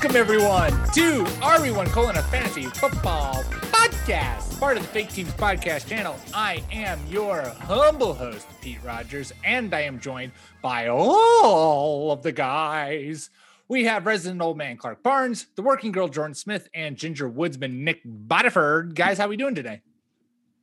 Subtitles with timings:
[0.00, 5.88] Welcome everyone to RE1 colon a fantasy football podcast, part of the Fake Teams podcast
[5.88, 6.14] channel.
[6.32, 10.30] I am your humble host, Pete Rogers, and I am joined
[10.62, 13.30] by all of the guys.
[13.66, 17.82] We have resident old man Clark Barnes, the working girl Jordan Smith, and ginger woodsman
[17.82, 18.94] Nick Bodiford.
[18.94, 19.80] Guys, how are we doing today?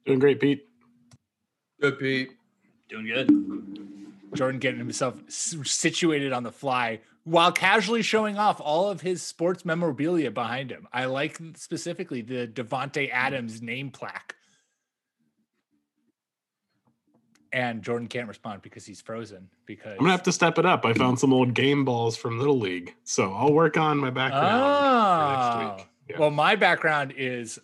[0.06, 0.66] Doing great, Pete.
[1.82, 2.30] Good, Pete.
[2.88, 4.32] Doing good.
[4.34, 9.66] Jordan getting himself situated on the fly while casually showing off all of his sports
[9.66, 10.88] memorabilia behind him.
[10.94, 14.36] I like specifically the Davante Adams name plaque.
[17.52, 19.50] And Jordan can't respond because he's frozen.
[19.66, 20.86] Because I'm gonna have to step it up.
[20.86, 24.48] I found some old game balls from Little League, so I'll work on my background
[24.48, 25.88] for Oh, next week.
[26.10, 26.20] Yeah.
[26.20, 27.58] well, my background is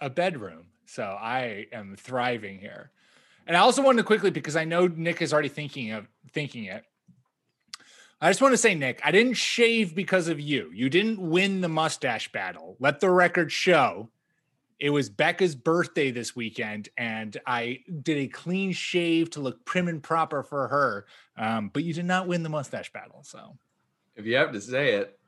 [0.00, 2.90] a bedroom, so I am thriving here.
[3.46, 6.64] And I also wanted to quickly because I know Nick is already thinking of thinking
[6.64, 6.84] it.
[8.20, 10.70] I just want to say, Nick, I didn't shave because of you.
[10.74, 12.76] You didn't win the mustache battle.
[12.78, 14.10] Let the record show.
[14.78, 19.88] It was Becca's birthday this weekend, and I did a clean shave to look prim
[19.88, 21.06] and proper for her.
[21.36, 23.56] Um, but you did not win the mustache battle, so
[24.16, 25.18] If you have to say it,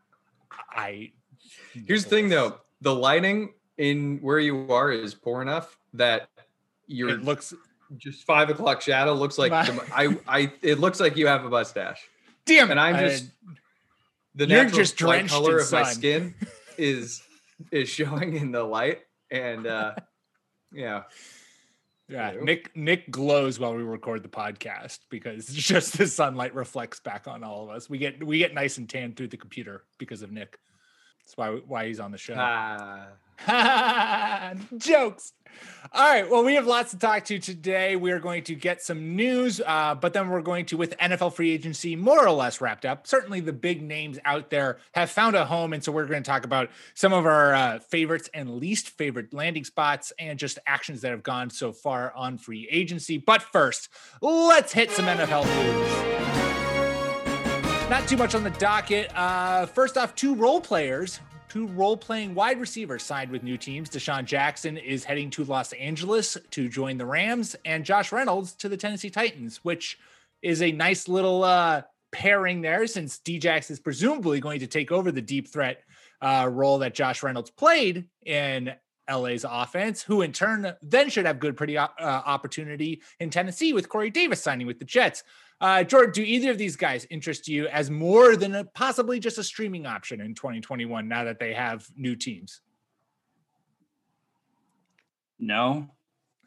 [0.70, 1.12] I.
[1.86, 6.28] here's the thing though: the lighting in where you are is poor enough that
[6.86, 7.52] you're It looks
[7.98, 11.50] just five o'clock shadow looks like My- I I it looks like you have a
[11.50, 12.08] mustache,
[12.46, 12.72] damn it.
[12.72, 13.26] and I'm I- just
[14.34, 16.34] the You're natural just light color of my skin
[16.78, 17.22] is
[17.70, 19.94] is showing in the light, and uh
[20.72, 21.02] yeah,
[22.08, 22.44] Yeah, Hello.
[22.44, 27.44] Nick Nick glows while we record the podcast because just the sunlight reflects back on
[27.44, 27.90] all of us.
[27.90, 30.58] We get we get nice and tan through the computer because of Nick.
[31.24, 32.34] That's why why he's on the show.
[32.36, 35.32] ah, Jokes.
[35.92, 36.30] All right.
[36.30, 37.96] Well, we have lots to talk to today.
[37.96, 41.34] We are going to get some news, uh, but then we're going to, with NFL
[41.34, 43.06] free agency more or less wrapped up.
[43.06, 46.28] Certainly, the big names out there have found a home, and so we're going to
[46.28, 51.02] talk about some of our uh, favorites and least favorite landing spots, and just actions
[51.02, 53.18] that have gone so far on free agency.
[53.18, 53.88] But first,
[54.22, 56.41] let's hit some NFL news.
[57.92, 59.14] Not too much on the docket.
[59.14, 61.20] Uh, first off, two role players,
[61.50, 63.90] two role playing wide receivers signed with new teams.
[63.90, 68.70] DeSean Jackson is heading to Los Angeles to join the Rams, and Josh Reynolds to
[68.70, 69.98] the Tennessee Titans, which
[70.40, 71.82] is a nice little uh,
[72.12, 75.82] pairing there since Djax is presumably going to take over the deep threat
[76.22, 78.72] uh, role that Josh Reynolds played in
[79.10, 83.90] LA's offense, who in turn then should have good pretty uh, opportunity in Tennessee with
[83.90, 85.24] Corey Davis signing with the Jets.
[85.62, 89.38] Uh, Jordan, do either of these guys interest you as more than a, possibly just
[89.38, 92.60] a streaming option in 2021 now that they have new teams?
[95.38, 95.88] No.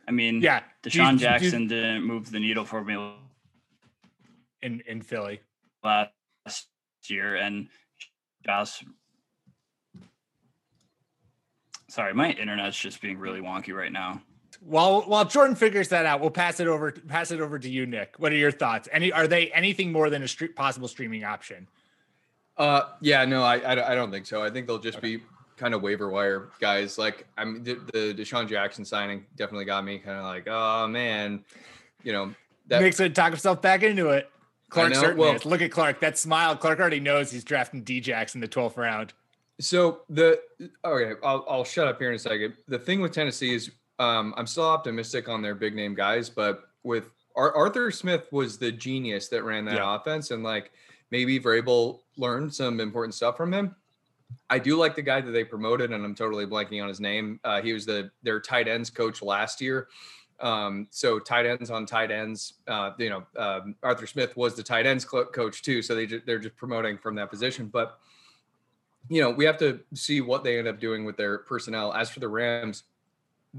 [0.05, 3.15] I mean, Yeah, do DeSean do Jackson didn't move the needle for me
[4.61, 5.39] in in Philly.
[5.81, 6.67] last
[7.07, 7.69] year, and
[8.45, 8.83] Josh.
[11.87, 14.21] Sorry, my internet's just being really wonky right now.
[14.67, 17.85] While while Jordan figures that out, we'll pass it over pass it over to you,
[17.85, 18.15] Nick.
[18.17, 18.89] What are your thoughts?
[18.91, 21.67] Any are they anything more than a possible streaming option?
[22.57, 24.41] uh, yeah, no, I I, I don't think so.
[24.41, 25.21] I think they'll just be
[25.57, 26.97] kind of waiver wire guys.
[26.97, 30.87] Like I mean, the, the DeSean Jackson signing definitely got me kind of like, oh
[30.87, 31.43] man,
[32.03, 32.33] you know
[32.67, 34.29] that Nick's gonna talk himself back into it.
[34.69, 35.45] Clark certainly well- is.
[35.45, 35.99] Look at Clark.
[35.99, 36.55] That smile.
[36.55, 39.13] Clark already knows he's drafting Djax in the 12th round.
[39.59, 40.41] So the
[40.83, 42.55] okay, I'll I'll shut up here in a second.
[42.67, 46.69] The thing with Tennessee is um, I'm still optimistic on their big name guys, but
[46.83, 49.95] with Ar- Arthur Smith was the genius that ran that Yeah.
[49.95, 50.71] offense, and like
[51.11, 53.75] maybe Vrabel learned some important stuff from him.
[54.49, 57.39] I do like the guy that they promoted, and I'm totally blanking on his name.
[57.43, 59.87] Uh, he was the their tight ends coach last year.
[60.41, 62.55] Um, so tight ends on tight ends.
[62.67, 65.81] Uh, you know, um, Arthur Smith was the tight ends clo- coach too.
[65.81, 67.99] So they ju- they're just promoting from that position, but
[69.07, 71.93] you know, we have to see what they end up doing with their personnel.
[71.93, 72.83] As for the Rams,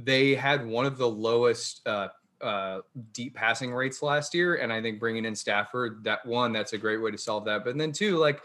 [0.05, 2.09] they had one of the lowest uh,
[2.41, 2.81] uh,
[3.13, 6.79] deep passing rates last year, and I think bringing in Stafford, that one, that's a
[6.79, 7.65] great way to solve that.
[7.65, 8.43] But then two, like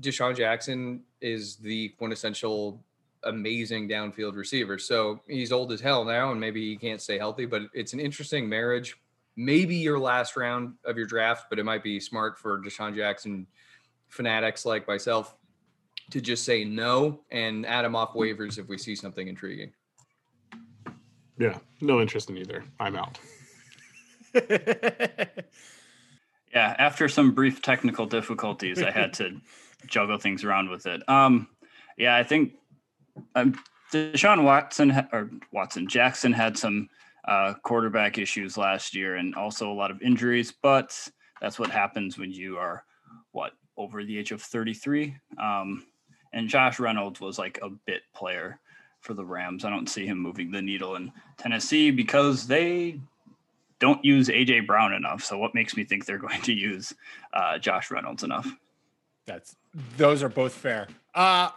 [0.00, 2.82] DeSean Jackson is the quintessential
[3.24, 4.78] amazing downfield receiver.
[4.78, 7.46] So he's old as hell now, and maybe he can't stay healthy.
[7.46, 8.96] But it's an interesting marriage.
[9.36, 13.46] Maybe your last round of your draft, but it might be smart for DeSean Jackson
[14.08, 15.34] fanatics like myself
[16.10, 19.72] to just say no and add him off waivers if we see something intriguing.
[21.38, 22.64] Yeah, no interest in either.
[22.78, 23.18] I'm out.
[26.54, 29.40] Yeah, after some brief technical difficulties, I had to
[29.86, 31.06] juggle things around with it.
[31.08, 31.48] Um,
[31.98, 32.52] yeah, I think
[33.34, 33.58] um,
[33.92, 36.88] Deshaun Watson or Watson Jackson had some
[37.26, 40.52] uh, quarterback issues last year, and also a lot of injuries.
[40.62, 40.96] But
[41.40, 42.84] that's what happens when you are
[43.32, 45.16] what over the age of 33.
[45.42, 45.84] Um,
[46.32, 48.60] and Josh Reynolds was like a bit player
[49.04, 49.64] for the Rams.
[49.64, 53.00] I don't see him moving the needle in Tennessee because they
[53.78, 55.22] don't use AJ Brown enough.
[55.22, 56.92] So what makes me think they're going to use
[57.32, 58.50] uh, Josh Reynolds enough?
[59.26, 59.56] That's
[59.96, 60.88] those are both fair.
[61.14, 61.50] Uh,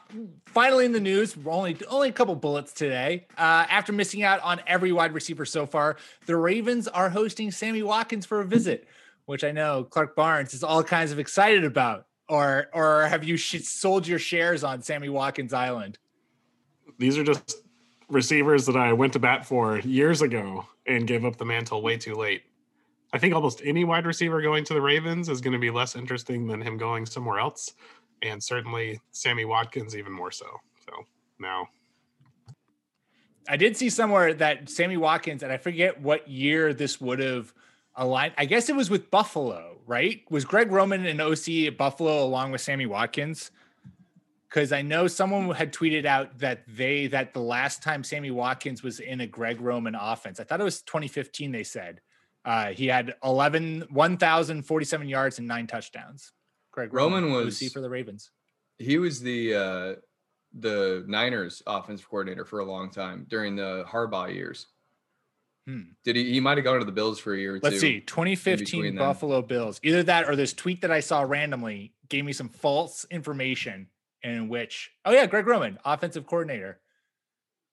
[0.45, 3.27] finally, in the news, only only a couple bullets today.
[3.38, 7.83] Uh, after missing out on every wide receiver so far, the Ravens are hosting Sammy
[7.83, 8.88] Watkins for a visit,
[9.25, 12.05] which I know Clark Barnes is all kinds of excited about.
[12.29, 15.97] Or or have you sold your shares on Sammy Watkins Island?
[16.97, 17.63] These are just
[18.09, 21.97] receivers that I went to bat for years ago and gave up the mantle way
[21.97, 22.44] too late.
[23.13, 25.95] I think almost any wide receiver going to the Ravens is going to be less
[25.95, 27.73] interesting than him going somewhere else.
[28.21, 30.45] And certainly Sammy Watkins, even more so.
[30.85, 31.05] So
[31.39, 31.67] now.
[33.50, 37.53] I did see somewhere that Sammy Watkins, and I forget what year this would have
[37.95, 38.33] aligned.
[38.38, 40.21] I guess it was with Buffalo, right?
[40.29, 43.51] Was Greg Roman an OC at Buffalo along with Sammy Watkins?
[44.49, 48.81] Because I know someone had tweeted out that they that the last time Sammy Watkins
[48.81, 51.51] was in a Greg Roman offense, I thought it was 2015.
[51.51, 51.99] They said
[52.45, 56.31] uh, he had 11 1,047 yards and nine touchdowns.
[56.71, 58.31] Greg Roman Roman, was- OC for the Ravens.
[58.77, 59.95] He was the uh,
[60.53, 64.67] the Niners offensive coordinator for a long time during the Harbaugh years.
[65.65, 65.81] Hmm.
[66.05, 66.31] Did he?
[66.31, 67.79] He might have gone to the Bills for a year or Let's two.
[67.79, 69.03] see, 2015 between them.
[69.03, 69.81] Buffalo Bills.
[69.83, 73.88] Either that or this tweet that I saw randomly gave me some false information
[74.23, 76.79] in which, oh yeah, Greg Roman, offensive coordinator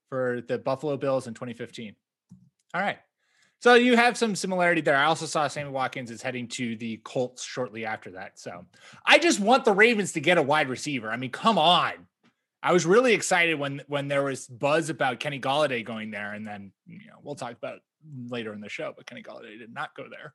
[0.09, 1.95] for the Buffalo Bills in 2015.
[2.75, 2.99] All right.
[3.61, 4.97] So you have some similarity there.
[4.97, 8.39] I also saw Sammy Watkins is heading to the Colts shortly after that.
[8.39, 8.67] So
[9.07, 11.11] I just want the Ravens to get a wide receiver.
[11.11, 11.93] I mean, come on.
[12.63, 16.47] I was really excited when when there was buzz about Kenny Golladay going there, and
[16.47, 17.81] then you know we'll talk about
[18.29, 18.93] later in the show.
[18.97, 20.35] But Kenny Golladay did not go there.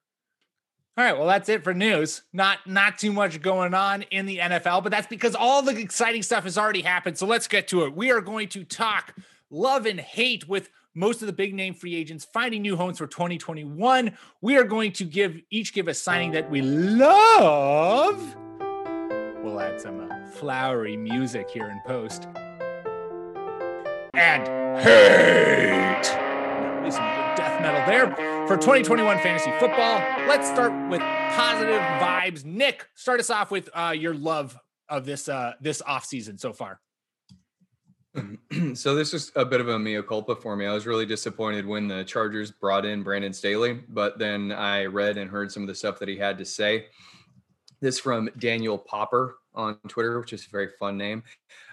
[0.99, 2.23] All right, well that's it for news.
[2.33, 6.21] Not not too much going on in the NFL, but that's because all the exciting
[6.21, 7.17] stuff has already happened.
[7.17, 7.95] So let's get to it.
[7.95, 9.15] We are going to talk
[9.49, 13.07] love and hate with most of the big name free agents finding new homes for
[13.07, 14.11] 2021.
[14.41, 18.35] We are going to give each give a signing that we love.
[19.41, 22.27] We'll add some uh, flowery music here in post.
[24.15, 24.45] And
[24.83, 26.03] hate.
[26.83, 27.18] That'll
[27.63, 28.15] there
[28.47, 29.99] for 2021 fantasy football.
[30.27, 32.45] Let's start with positive vibes.
[32.45, 34.57] Nick, start us off with uh, your love
[34.87, 36.79] of this uh, this off season so far.
[38.73, 40.65] so this is a bit of a mea culpa for me.
[40.65, 45.17] I was really disappointed when the Chargers brought in Brandon Staley, but then I read
[45.17, 46.87] and heard some of the stuff that he had to say.
[47.81, 51.23] This from Daniel Popper on Twitter, which is a very fun name.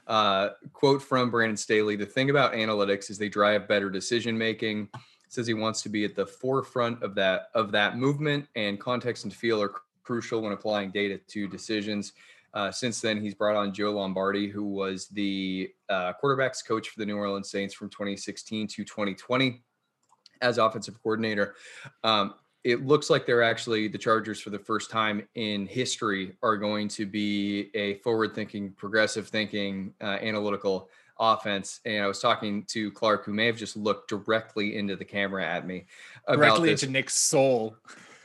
[0.07, 4.89] Uh, quote from Brandon Staley: "The thing about analytics is they drive better decision making."
[5.29, 9.25] Says he wants to be at the forefront of that of that movement, and context
[9.25, 12.13] and feel are crucial when applying data to decisions.
[12.55, 16.99] Uh, since then, he's brought on Joe Lombardi, who was the uh, quarterbacks coach for
[16.99, 19.63] the New Orleans Saints from 2016 to 2020
[20.41, 21.55] as offensive coordinator.
[22.03, 26.57] Um, it looks like they're actually the Chargers for the first time in history are
[26.57, 30.89] going to be a forward-thinking, progressive-thinking, uh, analytical
[31.19, 31.81] offense.
[31.85, 35.45] And I was talking to Clark, who may have just looked directly into the camera
[35.45, 35.87] at me
[36.29, 37.77] Directly this into Nick's soul.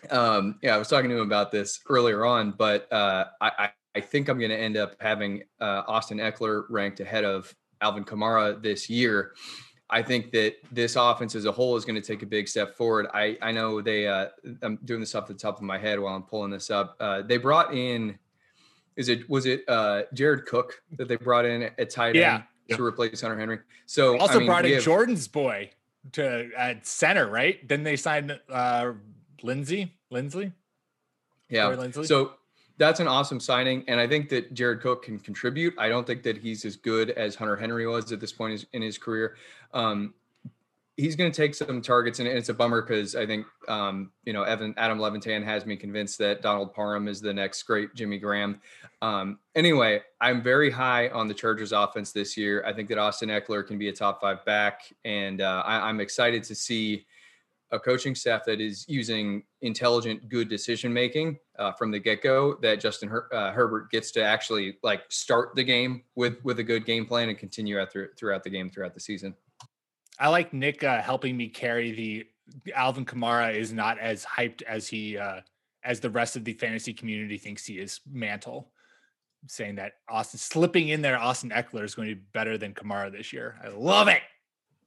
[0.10, 4.02] um, yeah, I was talking to him about this earlier on, but uh, I, I,
[4.02, 8.62] think I'm going to end up having uh, Austin Ekeler ranked ahead of Alvin Kamara
[8.62, 9.34] this year.
[9.92, 12.76] I think that this offense as a whole is going to take a big step
[12.78, 13.08] forward.
[13.14, 14.28] I, I know they, uh,
[14.62, 16.96] I'm doing this off the top of my head while I'm pulling this up.
[17.00, 18.18] Uh, they brought in,
[18.96, 22.44] is it, was it uh, Jared Cook that they brought in at tight Yeah.
[22.70, 23.60] End to replace Hunter Henry?
[23.86, 25.72] So Also I mean, brought in have- Jordan's boy
[26.13, 27.65] to at center, right?
[27.68, 28.94] Then they signed uh
[29.44, 30.51] Lindsay, Lindsley.
[31.50, 31.65] Yeah.
[31.74, 32.06] Corey Linsley?
[32.08, 32.34] So
[32.77, 33.84] that's an awesome signing.
[33.88, 35.74] And I think that Jared Cook can contribute.
[35.77, 38.82] I don't think that he's as good as Hunter Henry was at this point in
[38.82, 39.36] his career.
[39.74, 40.13] Um,
[40.98, 44.34] he's going to take some targets, and it's a bummer because I think um, you
[44.34, 48.18] know Evan Adam Levitan has me convinced that Donald Parham is the next great Jimmy
[48.18, 48.62] Graham.
[49.02, 52.64] Um, anyway, I'm very high on the Chargers offense this year.
[52.66, 56.00] I think that Austin Ekeler can be a top five back, and uh, I, I'm
[56.00, 57.06] excited to see
[57.72, 62.58] a coaching staff that is using intelligent, good decision making uh, from the get go.
[62.62, 66.64] That Justin Her- uh, Herbert gets to actually like start the game with with a
[66.64, 69.34] good game plan and continue out through, throughout the game throughout the season.
[70.22, 72.28] I like Nick uh, helping me carry the
[72.75, 75.42] Alvin Kamara is not as hyped as he uh,
[75.84, 78.00] as the rest of the fantasy community thinks he is.
[78.10, 78.72] Mantle
[79.48, 83.12] saying that Austin slipping in there, Austin Ekeler is going to be better than Kamara
[83.12, 83.56] this year.
[83.63, 84.22] I love it.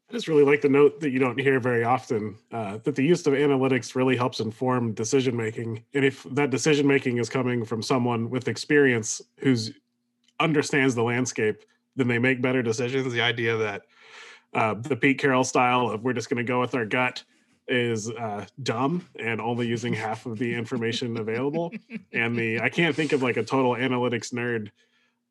[0.09, 3.03] I just really like the note that you don't hear very often uh, that the
[3.03, 5.83] use of analytics really helps inform decision making.
[5.95, 9.73] And if that decision making is coming from someone with experience who's
[10.39, 11.65] understands the landscape,
[11.97, 13.13] then they make better decisions.
[13.13, 13.87] The idea that
[14.55, 17.23] uh, the Pete Carroll style of we're just going to go with our gut
[17.67, 21.73] is uh, dumb and only using half of the information available.
[22.13, 24.71] And the I can't think of like a total analytics nerd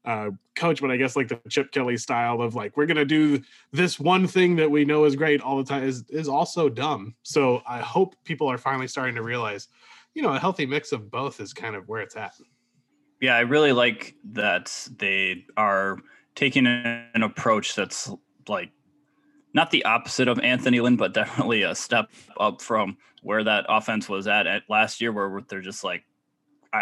[0.06, 3.42] uh, coach, but I guess like the Chip Kelly style of like we're gonna do
[3.72, 7.16] this one thing that we know is great all the time is is also dumb.
[7.24, 9.68] So I hope people are finally starting to realize,
[10.14, 12.34] you know, a healthy mix of both is kind of where it's at.
[13.22, 16.00] Yeah, I really like that they are
[16.36, 18.12] taking an approach that's
[18.50, 18.72] like
[19.54, 24.10] not the opposite of Anthony Lynn, but definitely a step up from where that offense
[24.10, 26.04] was at, at last year, where they're just like,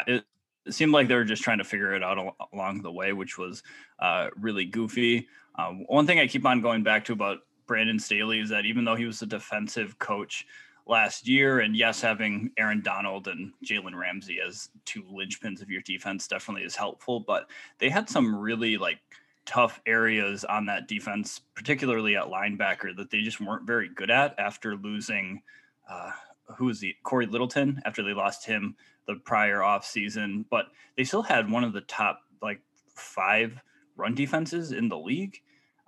[0.08, 0.24] it,
[0.70, 3.64] seemed like they were just trying to figure it out along the way, which was
[4.00, 5.28] uh, really goofy.
[5.56, 8.86] Um, one thing I keep on going back to about Brandon Staley is that even
[8.86, 10.46] though he was a defensive coach
[10.86, 15.82] last year, and yes, having Aaron Donald and Jalen Ramsey as two linchpins of your
[15.82, 17.50] defense definitely is helpful, but
[17.80, 19.00] they had some really like
[19.46, 24.38] tough areas on that defense, particularly at linebacker, that they just weren't very good at
[24.40, 25.42] after losing.
[25.90, 26.12] Uh,
[26.58, 28.76] who was the Cory Littleton after they lost him
[29.08, 32.62] the prior off season, but they still had one of the top like
[32.96, 33.62] five
[33.96, 35.42] run defenses in the league.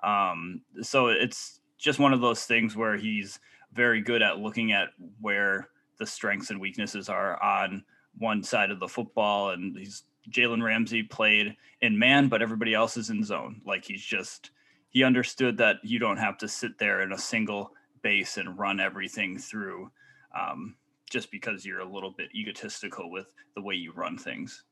[0.04, 3.40] Um, so it's just one of those things where he's
[3.74, 7.84] very good at looking at where the strengths and weaknesses are on
[8.18, 12.98] one side of the football, and he's Jalen Ramsey played in man, but everybody else
[12.98, 13.62] is in zone.
[13.65, 14.51] Like he's just
[14.89, 18.80] he understood that you don't have to sit there in a single base and run
[18.80, 19.92] everything through
[20.38, 20.75] um,
[21.10, 24.63] just because you're a little bit egotistical with the way you run things.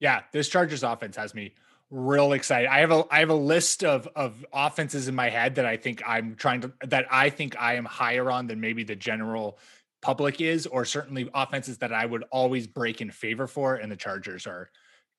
[0.00, 1.54] Yeah, this Chargers offense has me
[1.90, 2.68] real excited.
[2.68, 5.76] I have a I have a list of of offenses in my head that I
[5.76, 9.58] think I'm trying to that I think I am higher on than maybe the general
[10.00, 13.76] public is, or certainly offenses that I would always break in favor for.
[13.76, 14.70] And the Chargers are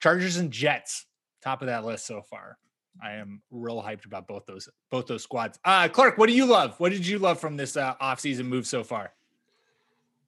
[0.01, 1.05] Chargers and Jets,
[1.41, 2.57] top of that list so far.
[3.01, 5.59] I am real hyped about both those both those squads.
[5.63, 6.79] Uh Clark, what do you love?
[6.79, 9.13] What did you love from this uh, offseason move so far?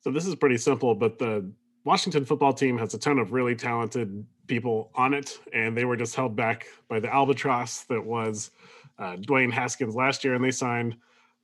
[0.02, 1.52] So this is pretty simple, but the
[1.84, 5.96] Washington football team has a ton of really talented people on it, and they were
[5.96, 8.52] just held back by the albatross that was
[9.00, 10.96] uh, Dwayne Haskins last year, and they signed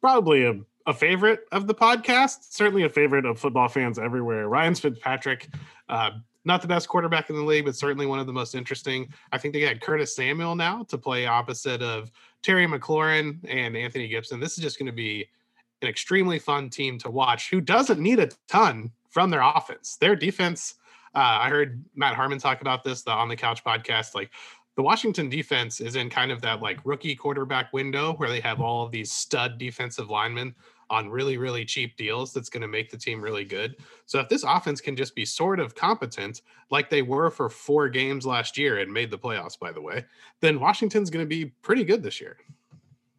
[0.01, 4.47] probably a a favorite of the podcast, certainly a favorite of football fans everywhere.
[4.47, 5.49] Ryan Fitzpatrick,
[5.89, 6.11] uh,
[6.45, 9.13] not the best quarterback in the league, but certainly one of the most interesting.
[9.33, 12.09] I think they got Curtis Samuel now to play opposite of
[12.41, 14.39] Terry McLaurin and Anthony Gibson.
[14.39, 15.27] This is just going to be
[15.81, 19.97] an extremely fun team to watch who doesn't need a ton from their offense.
[19.97, 20.75] Their defense,
[21.13, 24.15] uh, I heard Matt Harmon talk about this, the On the Couch podcast.
[24.15, 24.31] Like
[24.77, 28.61] the Washington defense is in kind of that like rookie quarterback window where they have
[28.61, 30.55] all of these stud defensive linemen
[30.89, 33.75] on really, really cheap deals that's going to make the team really good.
[34.05, 37.89] So if this offense can just be sort of competent, like they were for four
[37.89, 40.05] games last year and made the playoffs, by the way,
[40.39, 42.37] then Washington's going to be pretty good this year.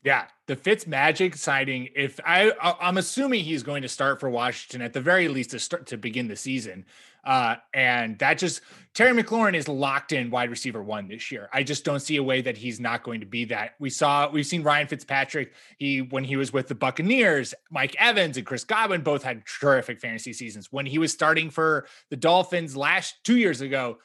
[0.05, 1.89] Yeah, the Fitz Magic signing.
[1.95, 5.59] If I, I'm assuming he's going to start for Washington at the very least to
[5.59, 6.87] start to begin the season.
[7.29, 8.63] Uh, and that just
[8.95, 11.51] Terry McLaurin is locked in wide receiver one this year.
[11.53, 13.75] I just don't see a way that he's not going to be that.
[13.79, 15.53] We saw we've seen Ryan Fitzpatrick.
[15.77, 20.01] He when he was with the Buccaneers, Mike Evans and Chris Godwin both had terrific
[20.01, 20.69] fantasy seasons.
[20.73, 23.99] When he was starting for the Dolphins last two years ago,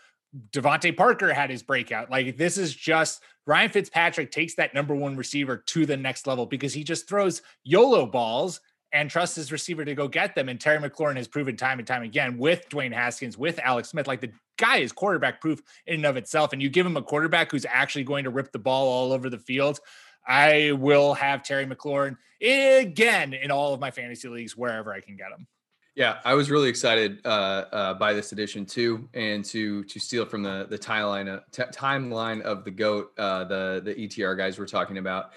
[0.52, 2.12] DeVante Parker had his breakout.
[2.12, 6.46] Like this is just Ryan Fitzpatrick takes that number one receiver to the next level
[6.46, 8.60] because he just throws YOLO balls
[8.94, 10.48] and trust his receiver to go get them.
[10.48, 14.08] And Terry McLaurin has proven time and time again with Dwayne Haskins, with Alex Smith,
[14.08, 16.54] like the guy is quarterback proof in and of itself.
[16.54, 19.30] And you give him a quarterback who's actually going to rip the ball all over
[19.30, 19.80] the field.
[20.26, 25.18] I will have Terry McLaurin again in all of my fantasy leagues wherever I can
[25.18, 25.48] get him.
[25.96, 30.26] Yeah, I was really excited uh, uh, by this edition too, and to to steal
[30.26, 34.58] from the the timeline uh, t- timeline of the goat, uh, the the ETR guys
[34.58, 35.34] we're talking about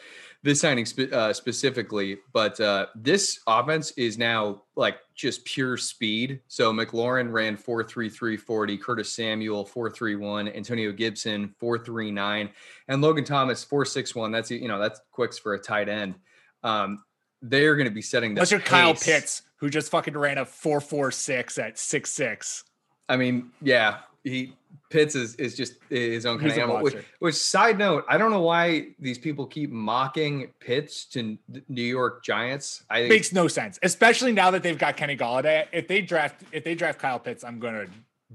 [0.46, 6.40] this signing spe- uh, specifically, but uh, this offense is now like just pure speed.
[6.46, 12.48] So McLaurin ran 4.33 40, Curtis Samuel 4.31, Antonio Gibson 4.39,
[12.86, 14.30] and Logan Thomas 4.61.
[14.30, 16.14] That's you know that's quicks for a tight end.
[16.62, 17.02] Um,
[17.42, 18.94] they're going to be setting the your Kyle.
[18.94, 22.62] Pitts, who just fucking ran a 446 at six six?
[23.08, 24.52] I mean, yeah, he
[24.90, 26.82] Pitts is is just his own kind He's of animal.
[26.82, 31.36] Which, which side note, I don't know why these people keep mocking Pitts to
[31.68, 32.84] New York Giants.
[32.90, 35.66] I think Makes no sense, especially now that they've got Kenny Golladay.
[35.72, 37.86] If they draft if they draft Kyle Pitts, I'm gonna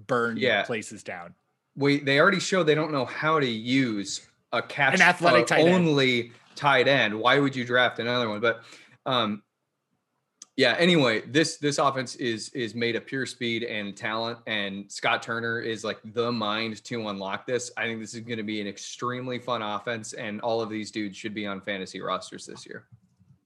[0.07, 0.63] burn Yeah.
[0.63, 1.36] places down.
[1.75, 5.65] we they already showed they don't know how to use a catch An athletic tight
[5.65, 5.74] end.
[5.88, 7.17] only tight end.
[7.17, 8.41] Why would you draft another one?
[8.41, 8.62] But
[9.05, 9.41] um
[10.58, 15.24] yeah, anyway, this this offense is is made of pure speed and talent and Scott
[15.24, 17.72] Turner is like the mind to unlock this.
[17.77, 20.91] I think this is going to be an extremely fun offense and all of these
[20.91, 22.86] dudes should be on fantasy rosters this year.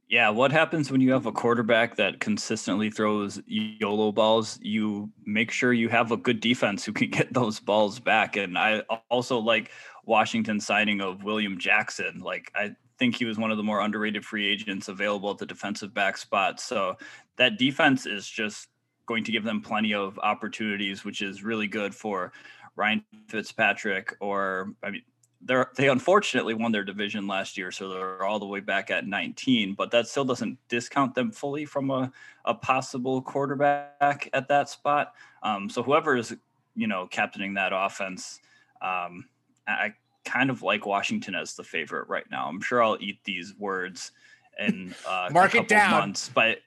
[0.08, 4.60] Yeah, what happens when you have a quarterback that consistently throws YOLO balls?
[4.62, 8.36] You make sure you have a good defense who can get those balls back.
[8.36, 9.72] And I also like
[10.06, 12.20] Washington signing of William Jackson.
[12.20, 15.46] Like I think he was one of the more underrated free agents available at the
[15.46, 16.60] defensive back spot.
[16.60, 16.98] So
[17.38, 18.70] that defense is just
[19.06, 22.32] going to give them plenty of opportunities, which is really good for
[22.76, 25.04] Ryan Fitzpatrick or I mean
[25.42, 29.06] they're they unfortunately won their division last year, so they're all the way back at
[29.06, 29.76] 19.
[29.76, 32.12] But that still doesn't discount them fully from a,
[32.46, 35.14] a possible quarterback at that spot.
[35.44, 36.36] Um, so whoever is
[36.76, 38.40] you know captaining that offense,
[38.82, 39.26] um,
[39.68, 39.94] I
[40.26, 42.48] kind of like Washington as the favorite right now.
[42.48, 44.12] I'm sure I'll eat these words
[44.60, 45.92] in uh, Mark a it couple down.
[45.92, 46.60] months, but.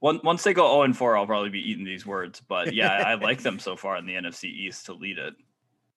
[0.00, 2.42] Once once they go 0 and 4, I'll probably be eating these words.
[2.46, 5.32] But yeah, I like them so far in the NFC East to lead it.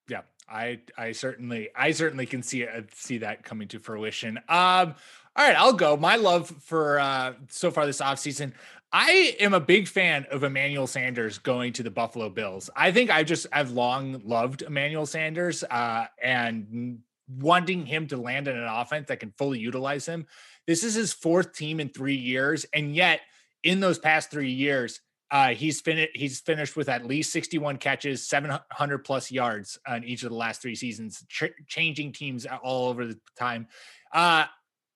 [0.10, 4.38] Yeah, I I certainly I certainly can see it, see that coming to fruition.
[4.50, 4.96] Um,
[5.36, 5.98] all right, I'll go.
[5.98, 8.54] My love for uh, so far this offseason,
[8.92, 12.70] I am a big fan of Emmanuel Sanders going to the Buffalo Bills.
[12.76, 18.48] I think I just I've long loved Emmanuel Sanders uh, and wanting him to land
[18.48, 20.26] in an offense that can fully utilize him.
[20.66, 23.20] This is his fourth team in three years, and yet
[23.64, 26.12] in those past three years, uh, he's finished.
[26.16, 30.62] He's finished with at least 61 catches, 700 plus yards on each of the last
[30.62, 33.68] three seasons, ch- changing teams all over the time.
[34.14, 34.46] Uh,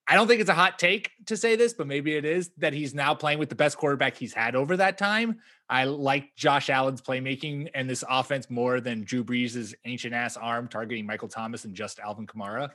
[0.08, 2.72] I don't think it's a hot take to say this, but maybe it is that
[2.72, 5.38] he's now playing with the best quarterback he's had over that time.
[5.68, 10.66] I like Josh Allen's playmaking and this offense more than Drew Brees' ancient ass arm
[10.66, 12.70] targeting Michael Thomas and just Alvin Kamara.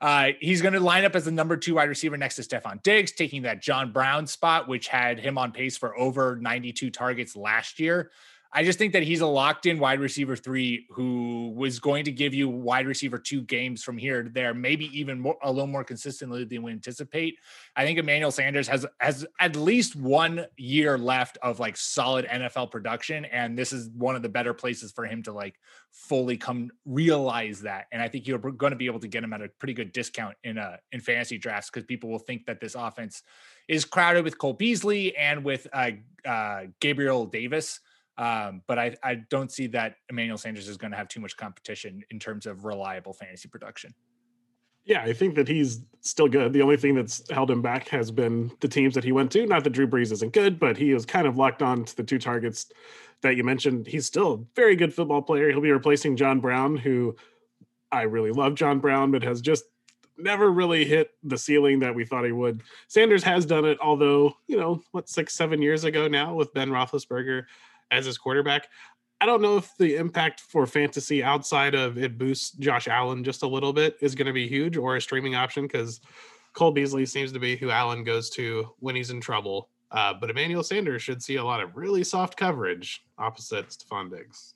[0.00, 2.82] Uh, he's going to line up as the number two wide receiver next to Stefon
[2.82, 7.34] Diggs, taking that John Brown spot, which had him on pace for over 92 targets
[7.34, 8.10] last year.
[8.56, 12.10] I just think that he's a locked in wide receiver three who was going to
[12.10, 15.66] give you wide receiver two games from here to there, maybe even more, a little
[15.66, 17.38] more consistently than we anticipate.
[17.76, 22.70] I think Emmanuel Sanders has has at least one year left of like solid NFL
[22.70, 25.60] production, and this is one of the better places for him to like
[25.92, 27.88] fully come realize that.
[27.92, 29.92] And I think you're going to be able to get him at a pretty good
[29.92, 33.22] discount in uh in fantasy drafts because people will think that this offense
[33.68, 35.90] is crowded with Cole Beasley and with uh,
[36.26, 37.80] uh, Gabriel Davis.
[38.18, 41.36] Um, but I, I don't see that Emmanuel Sanders is going to have too much
[41.36, 43.94] competition in terms of reliable fantasy production.
[44.84, 46.52] Yeah, I think that he's still good.
[46.52, 49.44] The only thing that's held him back has been the teams that he went to.
[49.44, 52.04] Not that Drew Brees isn't good, but he is kind of locked on to the
[52.04, 52.66] two targets
[53.22, 53.88] that you mentioned.
[53.88, 55.50] He's still a very good football player.
[55.50, 57.16] He'll be replacing John Brown, who
[57.90, 59.64] I really love John Brown, but has just
[60.16, 62.62] never really hit the ceiling that we thought he would.
[62.88, 66.70] Sanders has done it, although, you know, what, six, seven years ago now with Ben
[66.70, 67.44] Roethlisberger
[67.90, 68.68] as his quarterback.
[69.20, 73.42] I don't know if the impact for fantasy outside of it boosts Josh Allen just
[73.42, 76.00] a little bit is going to be huge or a streaming option because
[76.52, 79.70] Cole Beasley seems to be who Allen goes to when he's in trouble.
[79.90, 84.54] Uh, but Emmanuel Sanders should see a lot of really soft coverage opposite Stefon Diggs.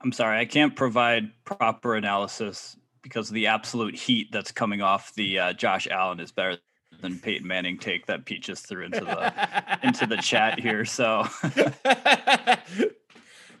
[0.00, 5.14] I'm sorry, I can't provide proper analysis because of the absolute heat that's coming off
[5.14, 6.58] the uh, Josh Allen is better
[7.00, 10.84] than Peyton Manning take that Pete just threw into the into the chat here.
[10.84, 11.26] So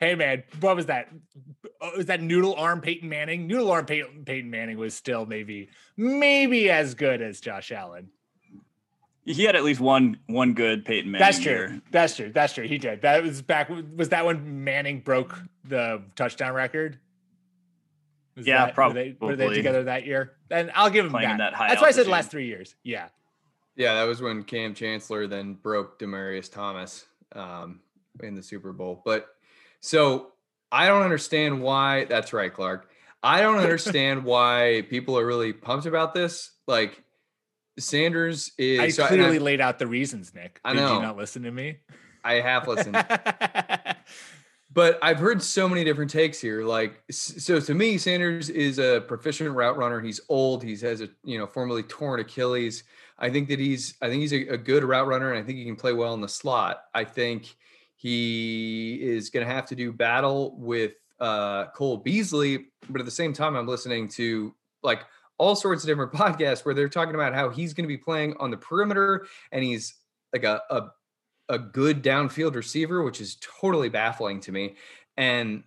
[0.00, 1.08] hey man, what was that?
[1.80, 3.46] Oh, Was that noodle arm Peyton Manning?
[3.46, 8.08] Noodle arm Peyton, Peyton Manning was still maybe maybe as good as Josh Allen.
[9.24, 11.24] he had at least one one good Peyton Manning.
[11.24, 11.52] That's true.
[11.52, 11.82] year.
[11.90, 12.32] That's true.
[12.32, 12.66] That's true.
[12.66, 13.02] He did.
[13.02, 13.70] That was back.
[13.96, 16.98] Was that when Manning broke the touchdown record?
[18.36, 20.32] Was Yeah, that, Were they, were they together that year?
[20.50, 21.38] And I'll give him that.
[21.38, 22.74] that high That's why I said last three years.
[22.82, 23.08] Yeah.
[23.76, 27.80] Yeah, that was when Kam Chancellor then broke Demaryius Thomas um,
[28.22, 29.02] in the Super Bowl.
[29.04, 29.28] But
[29.80, 30.32] so
[30.70, 32.04] I don't understand why.
[32.04, 32.88] That's right, Clark.
[33.22, 36.52] I don't understand why people are really pumped about this.
[36.66, 37.02] Like,
[37.78, 38.80] Sanders is.
[38.80, 40.60] I so- clearly laid out the reasons, Nick.
[40.64, 40.94] I Did know.
[40.96, 41.78] you not listen to me?
[42.22, 42.96] I have listened.
[44.74, 46.64] But I've heard so many different takes here.
[46.64, 50.00] Like, so to me, Sanders is a proficient route runner.
[50.00, 50.64] He's old.
[50.64, 52.82] He has a you know formerly torn Achilles.
[53.18, 55.58] I think that he's I think he's a, a good route runner, and I think
[55.58, 56.84] he can play well in the slot.
[56.94, 57.54] I think
[57.96, 63.10] he is going to have to do battle with uh, Cole Beasley, but at the
[63.10, 65.04] same time, I'm listening to like
[65.38, 68.34] all sorts of different podcasts where they're talking about how he's going to be playing
[68.38, 69.94] on the perimeter, and he's
[70.32, 70.88] like a, a
[71.48, 74.76] a good downfield receiver, which is totally baffling to me.
[75.16, 75.62] And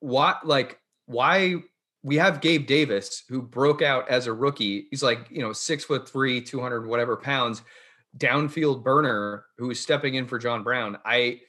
[0.00, 1.56] why, like, why
[2.02, 4.86] we have Gabe Davis, who broke out as a rookie.
[4.90, 7.62] He's like, you know, six foot three, 200 whatever pounds,
[8.18, 10.98] downfield burner who is stepping in for John Brown.
[11.04, 11.40] I,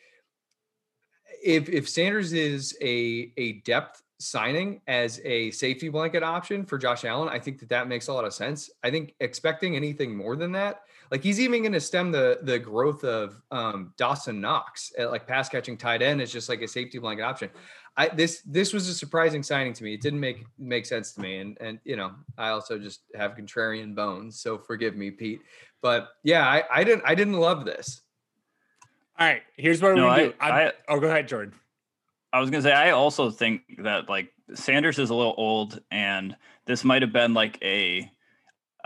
[1.44, 7.04] if, if Sanders is a, a depth signing as a safety blanket option for Josh
[7.04, 8.70] Allen, I think that that makes a lot of sense.
[8.84, 12.58] I think expecting anything more than that, like he's even going to stem the the
[12.58, 16.68] growth of um, Dawson Knox at like pass catching tight end is just like a
[16.68, 17.50] safety blanket option.
[17.96, 19.94] I this this was a surprising signing to me.
[19.94, 23.36] It didn't make make sense to me, and and you know I also just have
[23.36, 25.42] contrarian bones, so forgive me, Pete.
[25.82, 28.02] But yeah, I I didn't I didn't love this.
[29.20, 30.34] All right, here's what No, we're I- do.
[30.40, 31.54] I'm- I- oh, go ahead, Jordan.
[32.32, 36.36] I was gonna say I also think that like Sanders is a little old, and
[36.66, 38.10] this might have been like a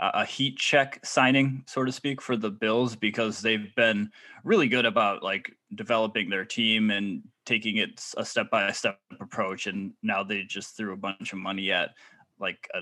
[0.00, 4.12] a heat check signing, so to speak, for the Bills because they've been
[4.44, 9.66] really good about like developing their team and taking it a step by step approach.
[9.66, 11.94] And now they just threw a bunch of money at
[12.38, 12.80] like a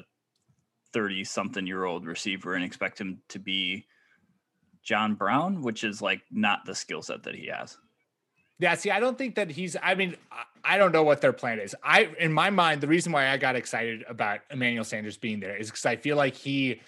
[0.92, 3.86] 30 something year old receiver and expect him to be
[4.82, 7.78] John Brown, which is like not the skill set that he has.
[8.58, 9.76] Yeah, see, I don't think that he's.
[9.82, 10.16] I mean,
[10.64, 11.76] I- don't know what their plan is.
[11.82, 15.56] I, in my mind, the reason why I got excited about Emmanuel Sanders being there
[15.56, 16.80] is because I feel like he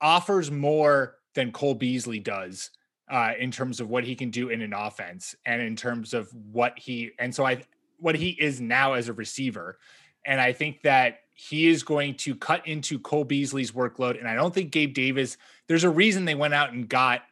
[0.00, 2.70] offers more than Cole Beasley does
[3.08, 6.28] uh, in terms of what he can do in an offense and in terms of
[6.52, 7.62] what he and so I
[7.98, 9.78] what he is now as a receiver.
[10.24, 14.18] And I think that he is going to cut into Cole Beasley's workload.
[14.18, 15.36] And I don't think Gabe Davis.
[15.66, 17.22] There's a reason they went out and got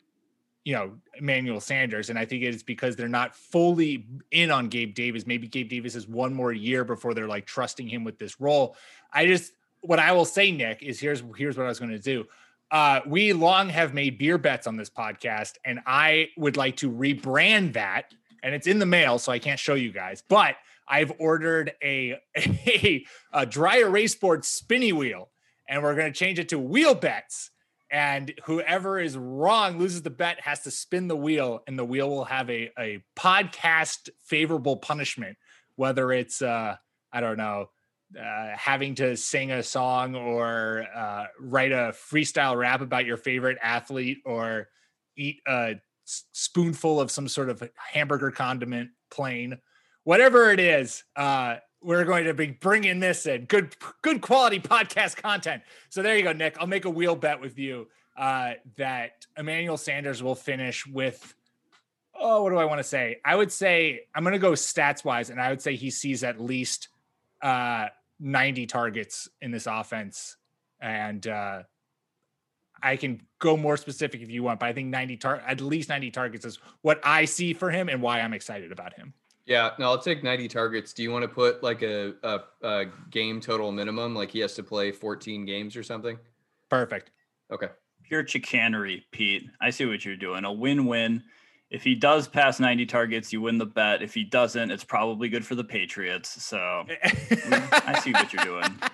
[0.65, 4.69] you know Emmanuel Sanders, and I think it is because they're not fully in on
[4.69, 5.27] Gabe Davis.
[5.27, 8.77] Maybe Gabe Davis has one more year before they're like trusting him with this role.
[9.13, 11.99] I just what I will say, Nick, is here's here's what I was going to
[11.99, 12.25] do.
[12.71, 16.91] Uh, we long have made beer bets on this podcast, and I would like to
[16.91, 18.13] rebrand that.
[18.43, 20.23] And it's in the mail, so I can't show you guys.
[20.29, 25.31] But I've ordered a a, a dry erase board spinny wheel,
[25.69, 27.51] and we're going to change it to wheel bets
[27.95, 32.11] and whoever is wrong loses the bet has to spin the wheel and the wheel
[32.11, 35.37] will have a, a podcast favorable punishment
[35.77, 36.75] whether it's uh
[37.13, 37.69] i don't know
[38.17, 43.59] uh, having to sing a song or uh, write a freestyle rap about your favorite
[43.63, 44.69] athlete or
[45.17, 45.75] eat a
[46.05, 49.59] spoonful of some sort of hamburger condiment plain
[50.05, 53.45] whatever it is uh, we're going to be bringing this in.
[53.45, 55.63] Good good quality podcast content.
[55.91, 56.57] So there you go nick.
[56.59, 61.35] I'll make a wheel bet with you uh, that emmanuel sanders will finish with
[62.17, 63.21] oh what do i want to say?
[63.25, 66.23] I would say i'm going to go stats wise and i would say he sees
[66.23, 66.89] at least
[67.43, 67.89] uh,
[68.21, 70.37] 90 targets in this offense
[70.81, 71.63] and uh,
[72.83, 75.89] I can go more specific if you want, but I think 90 tar- at least
[75.89, 79.15] 90 targets is what I see for him and why I'm excited about him.
[79.47, 80.93] Yeah, no, I'll take 90 targets.
[80.93, 84.15] Do you want to put like a, a, a game total minimum?
[84.15, 86.19] Like he has to play 14 games or something?
[86.71, 87.11] Perfect.
[87.51, 87.69] Okay.
[88.03, 89.49] pure chicanery, Pete.
[89.61, 90.45] I see what you're doing.
[90.45, 91.23] A win-win.
[91.71, 94.03] If he does pass 90 targets, you win the bet.
[94.03, 96.43] If he doesn't, it's probably good for the Patriots.
[96.45, 98.79] So I see what you're doing.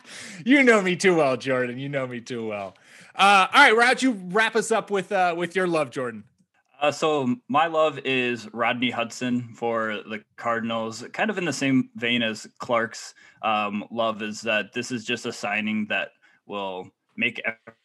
[0.44, 1.78] You know me too well, Jordan.
[1.78, 2.74] You know me too well.
[3.14, 6.24] Uh, all right, don't you wrap us up with uh, with your love, Jordan?
[6.80, 11.04] Uh, so my love is Rodney Hudson for the Cardinals.
[11.12, 15.26] Kind of in the same vein as Clark's um, love is that this is just
[15.26, 16.12] a signing that
[16.46, 17.40] will make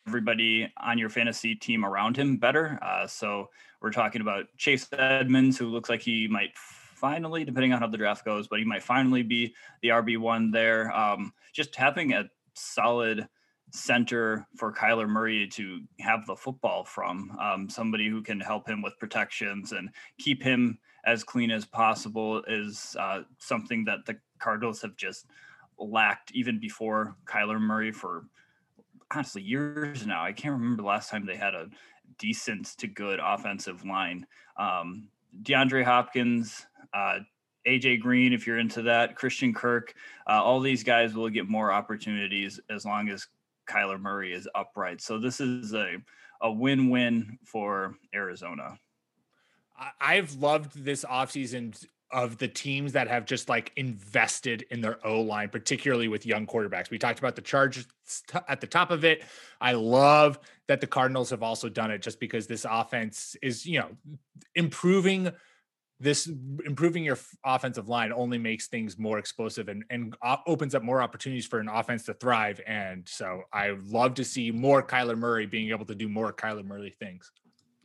[0.08, 2.80] everybody on your fantasy team around him better.
[2.82, 3.50] Uh, so
[3.82, 7.98] we're talking about Chase Edmonds, who looks like he might finally, depending on how the
[7.98, 10.90] draft goes, but he might finally be the RB one there.
[10.96, 13.28] Um, just having a solid
[13.72, 18.82] center for Kyler Murray to have the football from, um, somebody who can help him
[18.82, 24.82] with protections and keep him as clean as possible is uh, something that the Cardinals
[24.82, 25.26] have just
[25.78, 28.28] lacked even before Kyler Murray for
[29.14, 30.24] honestly years now.
[30.24, 31.68] I can't remember the last time they had a
[32.18, 34.26] decent to good offensive line.
[34.58, 35.10] Um,
[35.44, 37.20] DeAndre Hopkins, uh,
[37.68, 39.94] AJ Green, if you're into that, Christian Kirk,
[40.28, 43.28] uh, all these guys will get more opportunities as long as
[43.68, 45.02] Kyler Murray is upright.
[45.02, 45.98] So this is a
[46.42, 48.78] a win-win for Arizona.
[50.00, 55.22] I've loved this offseason of the teams that have just like invested in their O
[55.22, 56.90] line, particularly with young quarterbacks.
[56.90, 57.88] We talked about the Chargers
[58.48, 59.24] at the top of it.
[59.60, 63.80] I love that the Cardinals have also done it just because this offense is, you
[63.80, 63.90] know,
[64.54, 65.32] improving
[66.00, 66.28] this
[66.66, 70.16] improving your offensive line only makes things more explosive and, and
[70.46, 72.60] opens up more opportunities for an offense to thrive.
[72.68, 76.66] And so I love to see more Kyler Murray being able to do more Kyler
[76.66, 77.32] Murray things.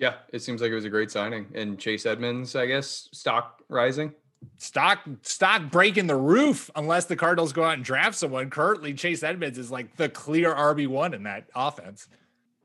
[0.00, 1.46] Yeah, it seems like it was a great signing.
[1.54, 4.14] And Chase Edmonds, I guess, stock rising.
[4.56, 8.48] Stock stock breaking the roof unless the Cardinals go out and draft someone.
[8.48, 12.08] Currently, Chase Edmonds is like the clear RB one in that offense.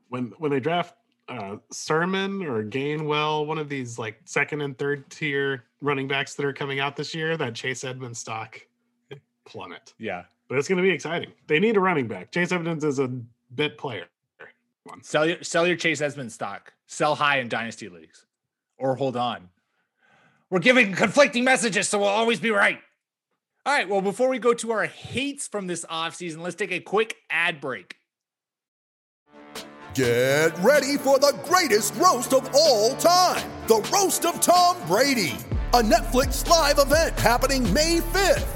[0.08, 0.94] When when they draft
[1.28, 6.46] uh, Sermon or Gainwell, one of these like second and third tier running backs that
[6.46, 8.58] are coming out this year, that Chase Edmonds stock
[9.44, 9.92] plummet.
[9.98, 11.32] Yeah, but it's going to be exciting.
[11.48, 12.32] They need a running back.
[12.32, 13.08] Chase Edmonds is a
[13.54, 14.06] bit player.
[15.02, 16.72] Sell your sell your Chase Edmonds stock.
[16.86, 18.26] Sell high in dynasty leagues,
[18.78, 19.48] or hold on.
[20.50, 22.78] We're giving conflicting messages, so we'll always be right.
[23.64, 23.88] All right.
[23.88, 27.60] Well, before we go to our hates from this offseason, let's take a quick ad
[27.60, 27.96] break.
[29.94, 35.34] Get ready for the greatest roast of all time the Roast of Tom Brady,
[35.74, 38.55] a Netflix live event happening May 5th.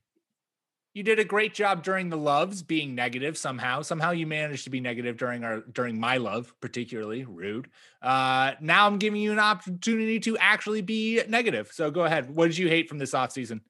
[0.93, 3.81] you did a great job during the loves being negative somehow.
[3.81, 7.69] Somehow you managed to be negative during our during my love, particularly rude.
[8.01, 11.69] Uh, now I'm giving you an opportunity to actually be negative.
[11.71, 12.35] So go ahead.
[12.35, 13.61] What did you hate from this offseason?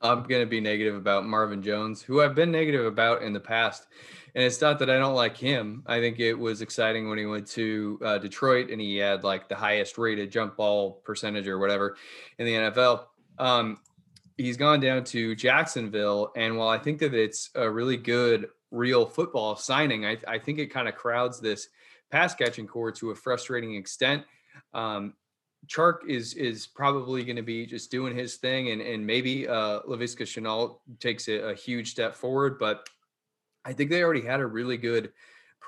[0.00, 3.40] I'm going to be negative about Marvin Jones, who I've been negative about in the
[3.40, 3.86] past.
[4.34, 5.82] And it's not that I don't like him.
[5.86, 9.48] I think it was exciting when he went to uh, Detroit and he had like
[9.48, 11.96] the highest rated jump ball percentage or whatever
[12.38, 13.06] in the NFL.
[13.38, 13.78] Um,
[14.38, 16.32] he's gone down to Jacksonville.
[16.36, 20.58] And while I think that it's a really good real football signing, I, I think
[20.58, 21.68] it kind of crowds this
[22.10, 24.24] pass catching core to a frustrating extent.
[24.72, 25.14] Um,
[25.66, 29.80] Chark is is probably going to be just doing his thing, and and maybe uh,
[29.80, 32.58] Laviska Shenault takes a, a huge step forward.
[32.58, 32.88] But
[33.64, 35.12] I think they already had a really good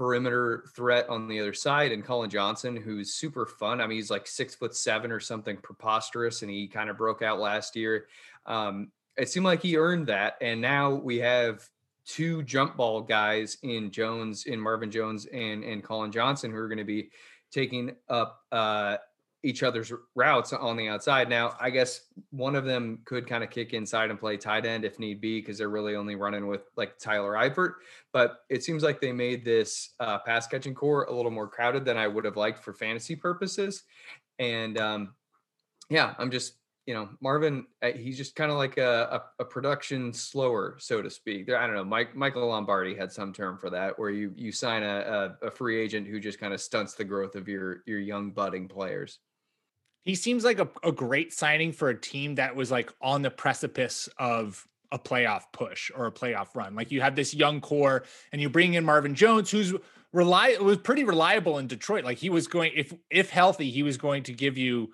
[0.00, 3.82] perimeter threat on the other side, and Colin Johnson, who's super fun.
[3.82, 7.20] I mean, he's like six foot seven or something preposterous, and he kind of broke
[7.20, 8.06] out last year.
[8.46, 11.68] Um, it seemed like he earned that, and now we have
[12.06, 16.68] two jump ball guys in Jones, in Marvin Jones, and and Colin Johnson, who are
[16.68, 17.10] going to be
[17.52, 18.96] taking up uh,
[19.42, 21.29] each other's routes on the outside.
[21.29, 24.85] Now, I guess one of them could kind of kick inside and play tight end
[24.85, 27.74] if need be, because they're really only running with like Tyler Eifert.
[28.12, 31.85] But it seems like they made this uh, pass catching core a little more crowded
[31.85, 33.85] than I would have liked for fantasy purposes.
[34.38, 35.14] And um,
[35.88, 36.55] yeah, I'm just
[36.87, 41.00] you know, Marvin, uh, he's just kind of like a, a, a, production slower, so
[41.00, 41.46] to speak.
[41.46, 41.85] There, I don't know.
[41.85, 45.50] Mike Michael Lombardi had some term for that, where you you sign a, a, a
[45.53, 49.20] free agent who just kind of stunts the growth of your your young budding players.
[50.04, 53.30] He seems like a, a great signing for a team that was like on the
[53.30, 56.74] precipice of a playoff push or a playoff run.
[56.74, 59.74] Like you have this young core, and you bring in Marvin Jones, who's
[60.12, 62.04] rely was pretty reliable in Detroit.
[62.04, 64.90] Like he was going, if if healthy, he was going to give you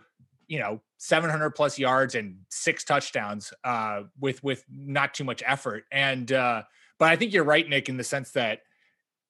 [0.49, 5.85] you know 700 plus yards and six touchdowns uh, with with not too much effort.
[5.90, 6.62] And uh,
[6.99, 8.61] but I think you're right, Nick, in the sense that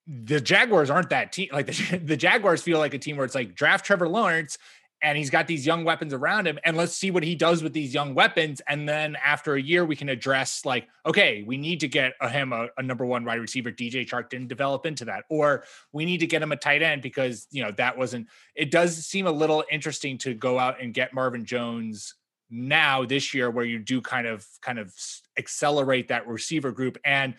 [0.07, 1.49] the Jaguars aren't that team.
[1.53, 4.59] Like the, the Jaguars feel like a team where it's like draft Trevor Lawrence
[5.03, 7.73] and he's got these young weapons around him and let's see what he does with
[7.73, 11.81] these young weapons and then after a year we can address like okay we need
[11.81, 13.71] to get a, him a, a, number one wide receiver.
[13.71, 17.03] Dj chark didn't develop into that or we need to get him a tight end
[17.03, 20.95] because you know that wasn't it does seem a little interesting to go out and
[20.95, 22.15] get marvin jones
[22.49, 24.95] now this year where you do kind of kind of
[25.37, 26.97] accelerate that receiver group.
[27.05, 27.35] And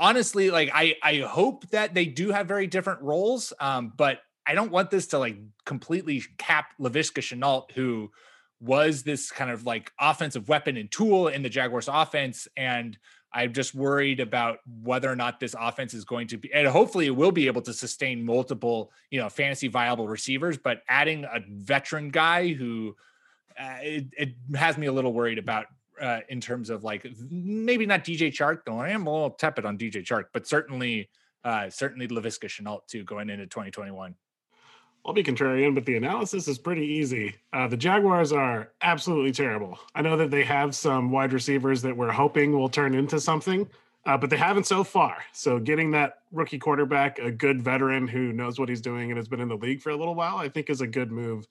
[0.00, 4.54] honestly like i i hope that they do have very different roles um but I
[4.54, 8.10] don't want this to like completely cap Laviska Shenault, who
[8.60, 12.48] was this kind of like offensive weapon and tool in the Jaguars offense.
[12.56, 12.98] And
[13.32, 17.06] I'm just worried about whether or not this offense is going to be, and hopefully
[17.06, 20.56] it will be able to sustain multiple, you know, fantasy viable receivers.
[20.56, 22.96] But adding a veteran guy who
[23.60, 25.66] uh, it, it has me a little worried about
[26.00, 29.66] uh, in terms of like maybe not DJ Chark, though I am a little tepid
[29.66, 31.10] on DJ Chark, but certainly,
[31.44, 34.14] uh, certainly Laviska Shenault too going into 2021.
[35.08, 37.34] I'll be contrarian, but the analysis is pretty easy.
[37.54, 39.78] Uh, the Jaguars are absolutely terrible.
[39.94, 43.66] I know that they have some wide receivers that we're hoping will turn into something,
[44.04, 45.24] uh, but they haven't so far.
[45.32, 49.28] So, getting that rookie quarterback, a good veteran who knows what he's doing and has
[49.28, 51.48] been in the league for a little while, I think is a good move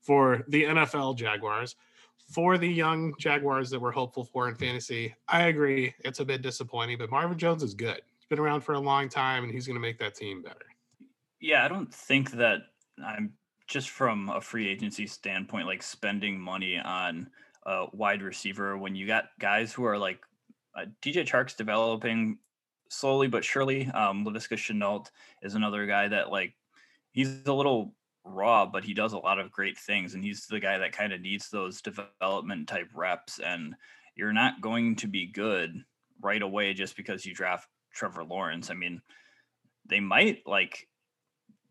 [0.00, 1.74] for the NFL Jaguars.
[2.32, 6.40] For the young Jaguars that we're hopeful for in fantasy, I agree it's a bit
[6.40, 8.00] disappointing, but Marvin Jones is good.
[8.16, 10.66] He's been around for a long time and he's going to make that team better.
[11.40, 12.60] Yeah, I don't think that
[13.04, 13.32] I'm
[13.66, 17.28] just from a free agency standpoint, like spending money on
[17.64, 20.20] a wide receiver when you got guys who are like
[20.76, 22.38] uh, DJ Chark's developing
[22.88, 23.86] slowly but surely.
[23.88, 25.06] Um, Laviska Shenault
[25.42, 26.54] is another guy that like
[27.12, 30.60] he's a little raw, but he does a lot of great things, and he's the
[30.60, 33.38] guy that kind of needs those development type reps.
[33.38, 33.74] And
[34.16, 35.82] you're not going to be good
[36.20, 38.70] right away just because you draft Trevor Lawrence.
[38.70, 39.00] I mean,
[39.86, 40.88] they might like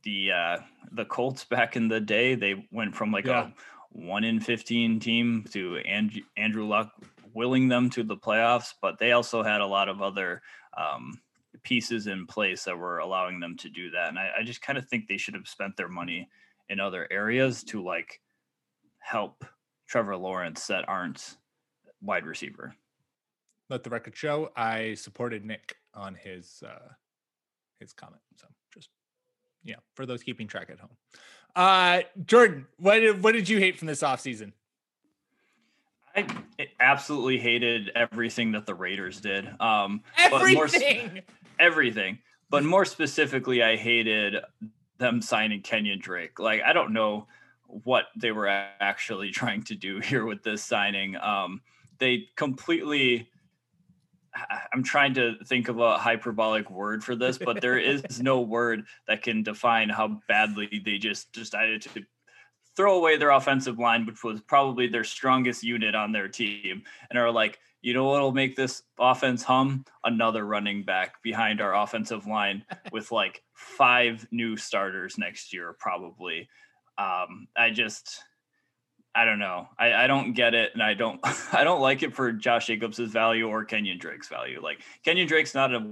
[0.04, 0.58] the uh
[0.92, 3.48] the Colts back in the day, they went from like yeah.
[3.48, 3.52] a
[3.92, 6.92] one in 15 team to Andrew, Andrew Luck
[7.34, 10.42] willing them to the playoffs, but they also had a lot of other
[10.78, 11.20] um,
[11.64, 14.10] pieces in place that were allowing them to do that.
[14.10, 16.30] And I, I just kind of think they should have spent their money
[16.70, 18.22] in other areas to like
[19.00, 19.46] help
[19.88, 21.38] Trevor Lawrence that aren't
[22.02, 22.74] wide receiver.
[23.70, 26.90] Let the record show I supported Nick on his uh
[27.80, 28.22] his comment.
[28.36, 28.48] So
[29.64, 30.96] yeah, for those keeping track at home.
[31.56, 34.54] Uh, Jordan, what did, what did you hate from this offseason?
[36.16, 36.26] I
[36.80, 39.48] absolutely hated everything that the Raiders did.
[39.62, 41.24] Um, everything, more,
[41.60, 42.20] everything.
[42.50, 44.38] But more specifically, I hated
[44.98, 46.40] them signing Kenyon Drake.
[46.40, 47.28] Like, I don't know
[47.66, 51.16] what they were actually trying to do here with this signing.
[51.16, 51.62] Um,
[51.98, 53.30] they completely
[54.74, 58.86] I'm trying to think of a hyperbolic word for this, but there is no word
[59.08, 62.06] that can define how badly they just decided to
[62.76, 67.20] throw away their offensive line, which was probably their strongest unit on their team, and
[67.20, 69.84] are like, you know what'll make this offense hum?
[70.04, 76.48] Another running back behind our offensive line with like five new starters next year, probably.
[76.98, 78.24] Um, I just
[79.14, 79.68] I don't know.
[79.78, 81.20] I, I don't get it, and I don't
[81.54, 84.62] I don't like it for Josh Jacobs's value or Kenyon Drake's value.
[84.62, 85.86] Like Kenyon Drake's not a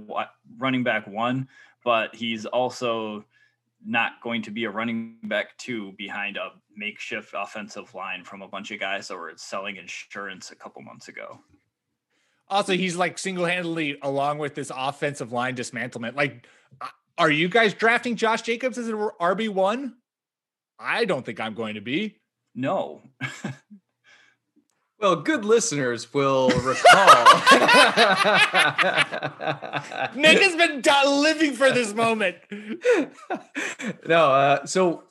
[0.58, 1.48] running back one,
[1.84, 3.24] but he's also
[3.84, 8.48] not going to be a running back two behind a makeshift offensive line from a
[8.48, 11.40] bunch of guys that were selling insurance a couple months ago.
[12.48, 16.16] Also, he's like single handedly along with this offensive line dismantlement.
[16.16, 16.46] Like,
[16.80, 19.96] uh, are you guys drafting Josh Jacobs as an RB one?
[20.78, 22.16] I don't think I'm going to be.
[22.54, 23.02] No.
[24.98, 27.24] well, good listeners will recall.
[30.14, 32.36] Nick has been living for this moment.
[34.06, 35.04] no, uh, so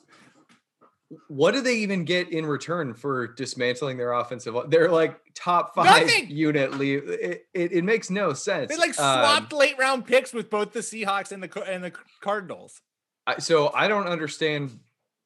[1.28, 4.54] what do they even get in return for dismantling their offensive?
[4.68, 6.30] They're like top five Nothing.
[6.30, 7.08] unit leave.
[7.08, 8.70] It, it, it, makes no sense.
[8.70, 11.92] They like swapped um, late round picks with both the Seahawks and the and the
[12.20, 12.80] Cardinals.
[13.38, 14.78] So I don't understand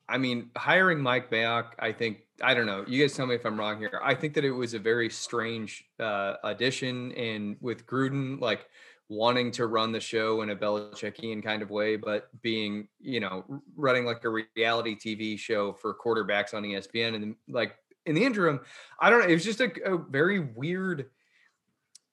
[0.08, 2.84] I mean, hiring Mike Mayock, I think I don't know.
[2.86, 4.00] You guys tell me if I'm wrong here.
[4.02, 8.66] I think that it was a very strange uh, addition, and with Gruden like
[9.08, 13.44] wanting to run the show in a Belichickian kind of way, but being you know
[13.76, 18.60] running like a reality TV show for quarterbacks on ESPN, and like in the interim,
[19.00, 19.28] I don't know.
[19.28, 21.06] It was just a, a very weird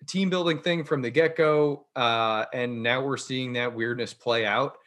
[0.08, 4.46] team building thing from the get go, uh, and now we're seeing that weirdness play
[4.46, 4.78] out.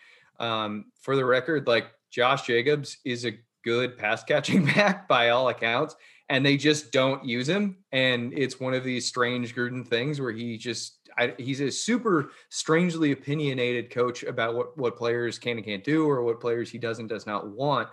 [0.41, 5.49] Um, for the record, like Josh Jacobs is a good pass catching back by all
[5.49, 5.97] accounts,
[6.29, 7.79] and they just don't use him.
[7.91, 12.31] And it's one of these strange Gruden things where he just I, he's a super
[12.51, 16.79] strangely opinionated coach about what what players can and can't do or what players he
[16.79, 17.89] does and does not want.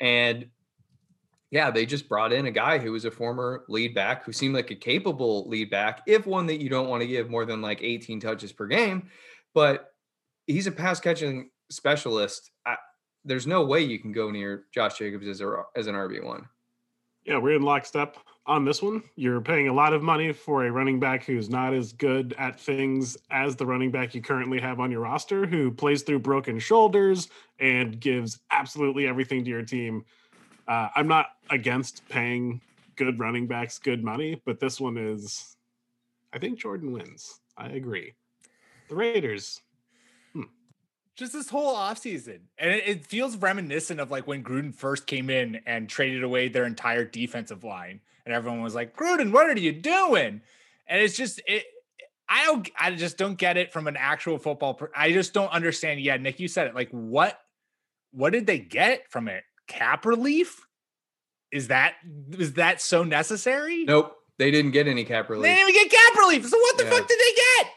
[0.00, 0.46] And
[1.50, 4.54] yeah, they just brought in a guy who was a former lead back who seemed
[4.54, 7.62] like a capable lead back, if one that you don't want to give more than
[7.62, 9.10] like 18 touches per game.
[9.54, 9.92] But
[10.46, 12.50] he's a pass catching specialist.
[12.64, 12.76] I,
[13.26, 16.48] there's no way you can go near Josh Jacobs as a as an RB one.
[17.24, 18.16] Yeah, we're in lockstep
[18.46, 19.02] on this one.
[19.16, 22.58] You're paying a lot of money for a running back who's not as good at
[22.58, 26.60] things as the running back you currently have on your roster, who plays through broken
[26.60, 30.04] shoulders and gives absolutely everything to your team.
[30.68, 32.60] Uh, I'm not against paying
[32.94, 35.56] good running backs good money, but this one is,
[36.32, 37.40] I think Jordan wins.
[37.58, 38.14] I agree.
[38.88, 39.62] The Raiders,
[41.16, 42.40] just this whole offseason.
[42.58, 46.48] And it, it, feels reminiscent of like when Gruden first came in and traded away
[46.48, 48.00] their entire defensive line.
[48.24, 50.42] And everyone was like, Gruden, what are you doing?
[50.86, 51.64] And it's just it
[52.28, 55.50] I don't I just don't get it from an actual football per, I just don't
[55.50, 56.00] understand.
[56.00, 56.74] Yeah, Nick, you said it.
[56.74, 57.38] Like what
[58.12, 59.44] what did they get from it?
[59.68, 60.66] Cap relief?
[61.50, 61.94] Is that
[62.32, 63.84] is that so necessary?
[63.84, 64.16] Nope.
[64.38, 65.44] They didn't get any cap relief.
[65.44, 66.46] They didn't even get cap relief.
[66.46, 66.90] So what the yeah.
[66.90, 67.72] fuck did they get?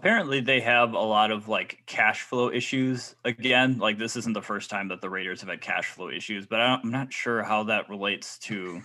[0.00, 3.76] Apparently, they have a lot of like cash flow issues again.
[3.76, 6.58] Like, this isn't the first time that the Raiders have had cash flow issues, but
[6.58, 8.80] I'm not sure how that relates to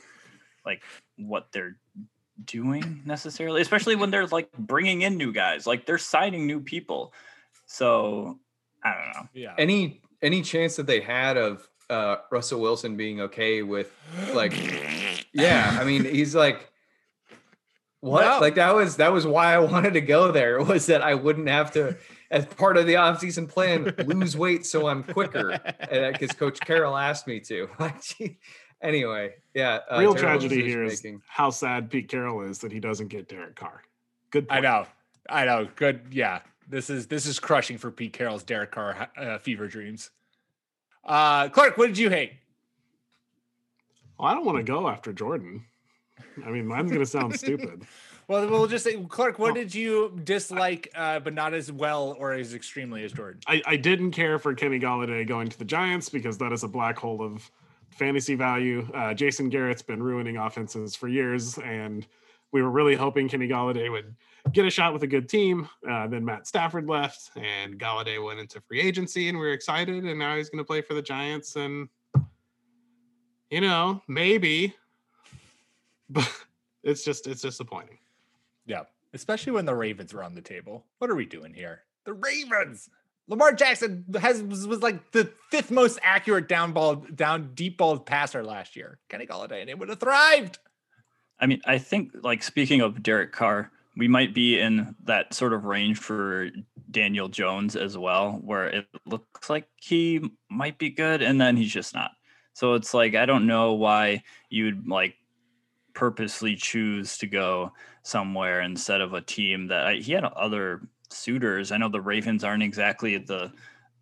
[0.65, 0.83] like
[1.17, 1.77] what they're
[2.43, 7.13] doing necessarily, especially when they're like bringing in new guys, like they're signing new people.
[7.65, 8.37] So
[8.83, 9.29] I don't know.
[9.33, 9.55] Yeah.
[9.57, 13.89] Any any chance that they had of uh Russell Wilson being okay with
[14.33, 14.53] like
[15.33, 16.69] yeah, I mean he's like
[18.05, 18.21] what?
[18.21, 18.39] No.
[18.39, 21.47] Like that was that was why I wanted to go there was that I wouldn't
[21.47, 21.97] have to,
[22.29, 25.59] as part of the offseason plan, lose weight so I'm quicker.
[25.79, 27.67] Because Coach Carroll asked me to.
[28.81, 29.79] anyway, yeah.
[29.91, 33.55] Uh, Real tragedy here is how sad Pete Carroll is that he doesn't get Derek
[33.55, 33.81] Carr.
[34.29, 34.47] Good.
[34.47, 34.59] Point.
[34.59, 34.85] I know.
[35.27, 35.67] I know.
[35.75, 36.01] Good.
[36.11, 36.41] Yeah.
[36.67, 40.11] This is this is crushing for Pete Carroll's Derek Carr uh, fever dreams.
[41.03, 42.33] Uh, Clark, what did you hate?
[44.19, 45.65] Well, I don't want to go after Jordan.
[46.45, 47.83] I mean, mine's gonna sound stupid.
[48.27, 52.33] Well, we'll just say, Clark, what did you dislike, uh, but not as well or
[52.33, 53.41] as extremely as Jordan?
[53.45, 56.67] I, I didn't care for Kenny Golladay going to the Giants because that is a
[56.67, 57.51] black hole of
[57.91, 58.87] fantasy value.
[58.95, 62.07] Uh, Jason Garrett's been ruining offenses for years, and
[62.51, 64.15] we were really hoping Kenny Golladay would
[64.53, 65.69] get a shot with a good team.
[65.87, 70.03] Uh, then Matt Stafford left, and Golladay went into free agency, and we were excited.
[70.03, 71.89] And now he's going to play for the Giants, and
[73.51, 74.73] you know, maybe
[76.09, 76.29] but
[76.83, 77.97] it's just it's disappointing.
[78.65, 78.83] Yeah,
[79.13, 80.85] especially when the Ravens were on the table.
[80.99, 81.81] What are we doing here?
[82.05, 82.89] The Ravens.
[83.27, 87.97] Lamar Jackson has was, was like the fifth most accurate down ball, down deep ball
[87.97, 88.99] passer last year.
[89.09, 90.59] Kenny Golladay, and it would have thrived.
[91.39, 95.53] I mean, I think like speaking of Derek Carr, we might be in that sort
[95.53, 96.49] of range for
[96.91, 101.73] Daniel Jones as well, where it looks like he might be good, and then he's
[101.73, 102.11] just not.
[102.53, 105.15] So it's like I don't know why you'd like
[105.95, 107.71] purposely choose to go
[108.03, 111.71] somewhere instead of a team that I, he had other suitors.
[111.71, 113.51] I know the Ravens aren't exactly the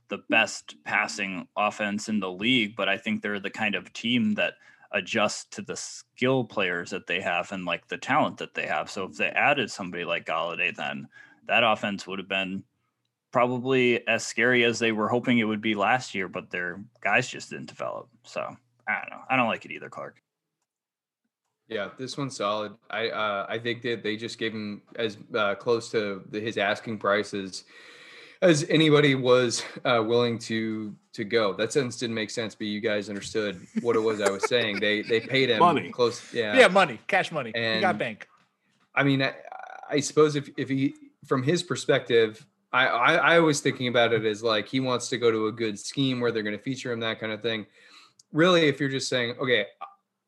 [0.10, 4.34] the best passing offense in the league, but I think they're the kind of team
[4.36, 4.56] that
[4.92, 8.92] adjust to the skill players that they have and like the talent that they have.
[8.92, 11.08] So if they added somebody like Golladay, then
[11.48, 12.64] that offense would have been
[13.32, 17.28] probably as scary as they were hoping it would be last year, but their guys
[17.28, 18.08] just didn't develop.
[18.24, 18.42] So
[18.88, 19.24] I don't know.
[19.30, 20.23] I don't like it either, Clark.
[21.74, 22.74] Yeah, this one's solid.
[22.90, 26.58] I uh, I think that they just gave him as uh, close to the, his
[26.58, 27.64] asking price as,
[28.42, 31.54] as anybody was uh, willing to to go.
[31.54, 34.80] That sentence didn't make sense, but you guys understood what it was I was saying.
[34.80, 35.90] They they paid him money.
[35.90, 36.34] close.
[36.34, 37.52] Yeah, yeah, money, cash money.
[37.56, 38.28] And, got bank.
[38.96, 39.34] I mean, I,
[39.90, 40.94] I suppose if if he
[41.26, 45.18] from his perspective, I, I I was thinking about it as like he wants to
[45.18, 47.66] go to a good scheme where they're going to feature him, that kind of thing.
[48.32, 49.68] Really, if you're just saying, okay,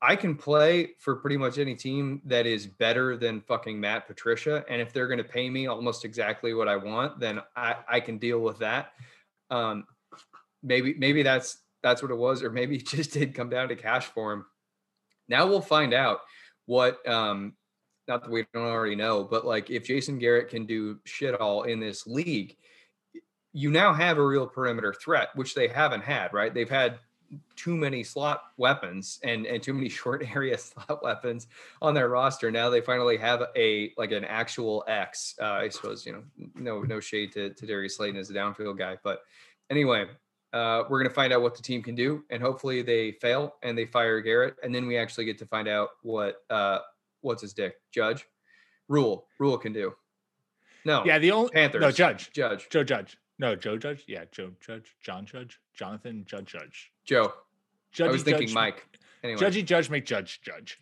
[0.07, 4.63] I can play for pretty much any team that is better than fucking Matt Patricia.
[4.69, 7.99] And if they're going to pay me almost exactly what I want, then I, I
[8.01, 8.91] can deal with that.
[9.49, 9.85] Um,
[10.61, 13.75] maybe, maybe that's, that's what it was, or maybe it just did come down to
[13.75, 14.45] cash for him.
[15.27, 16.19] Now we'll find out
[16.67, 17.53] what, um,
[18.07, 21.63] not that we don't already know, but like if Jason Garrett can do shit all
[21.63, 22.55] in this league,
[23.53, 26.53] you now have a real perimeter threat, which they haven't had, right?
[26.53, 26.99] They've had
[27.55, 31.47] too many slot weapons and and too many short area slot weapons
[31.81, 32.51] on their roster.
[32.51, 35.35] Now they finally have a like an actual X.
[35.41, 36.23] Uh, I suppose you know
[36.55, 39.21] no no shade to to Darius Slayton as a downfield guy, but
[39.69, 40.07] anyway,
[40.53, 43.77] uh, we're gonna find out what the team can do, and hopefully they fail and
[43.77, 46.79] they fire Garrett, and then we actually get to find out what uh
[47.21, 48.25] what's his dick Judge
[48.87, 49.93] Rule Rule can do.
[50.85, 51.81] No, yeah, the only Panthers.
[51.81, 53.17] No, Judge, Judge, Joe Judge.
[53.37, 54.03] No, Joe Judge.
[54.07, 56.91] Yeah, Joe Judge, John Judge, Jonathan Judge Judge.
[57.05, 57.33] Joe.
[57.93, 58.87] Judgy, I was thinking judge, Mike.
[59.23, 59.39] Anyway.
[59.39, 60.79] Judgy Judge make Judge Judge.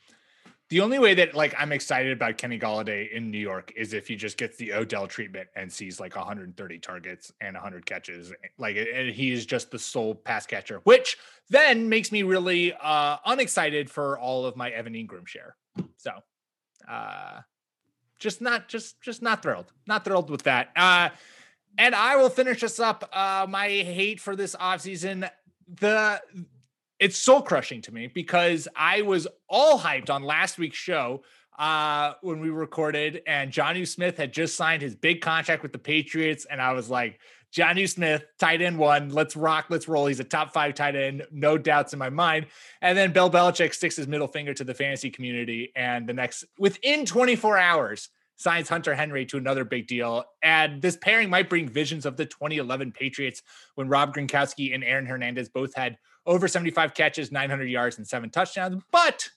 [0.70, 4.08] The only way that like I'm excited about Kenny Golladay in New York is if
[4.08, 8.34] he just gets the Odell treatment and sees like 130 targets and 100 catches.
[8.58, 11.18] Like and he is just the sole pass catcher, which
[11.50, 15.56] then makes me really uh, unexcited for all of my Evan Engram share.
[15.98, 16.12] So,
[16.90, 17.42] uh,
[18.18, 20.70] just not just just not thrilled, not thrilled with that.
[20.76, 21.10] Uh,
[21.78, 23.10] and I will finish us up.
[23.12, 25.30] Uh, my hate for this offseason,
[25.68, 26.22] the
[27.00, 31.24] it's soul crushing to me because I was all hyped on last week's show
[31.60, 35.80] uh, when we recorded, and Jonnu Smith had just signed his big contract with the
[35.80, 37.20] Patriots, and I was like,
[37.54, 40.08] Jonnu Smith, tight end one, let's rock, let's roll.
[40.08, 42.48] He's a top five tight end, no doubts in my mind.
[42.82, 46.46] And then Bill Belichick sticks his middle finger to the fantasy community, and the next
[46.58, 50.26] within 24 hours signs Hunter Henry to another big deal.
[50.42, 53.42] And this pairing might bring visions of the 2011 Patriots
[53.76, 58.30] when Rob Gronkowski and Aaron Hernandez both had over 75 catches, 900 yards, and seven
[58.30, 58.82] touchdowns.
[58.92, 59.30] But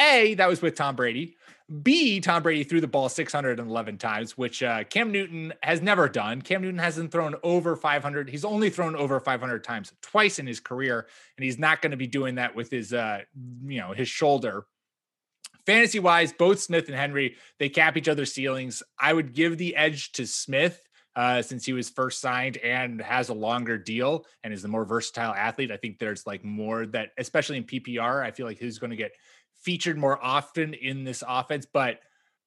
[0.00, 1.36] A, that was with Tom Brady.
[1.82, 6.42] B, Tom Brady threw the ball 611 times, which uh, Cam Newton has never done.
[6.42, 8.28] Cam Newton hasn't thrown over 500.
[8.28, 11.06] He's only thrown over 500 times twice in his career,
[11.38, 13.20] and he's not going to be doing that with his, uh,
[13.64, 14.66] you know, his shoulder.
[15.66, 18.82] Fantasy wise, both Smith and Henry they cap each other's ceilings.
[18.98, 20.80] I would give the edge to Smith
[21.16, 24.84] uh, since he was first signed and has a longer deal and is the more
[24.84, 25.70] versatile athlete.
[25.70, 28.96] I think there's like more that, especially in PPR, I feel like he's going to
[28.96, 29.12] get
[29.62, 31.66] featured more often in this offense.
[31.72, 32.00] But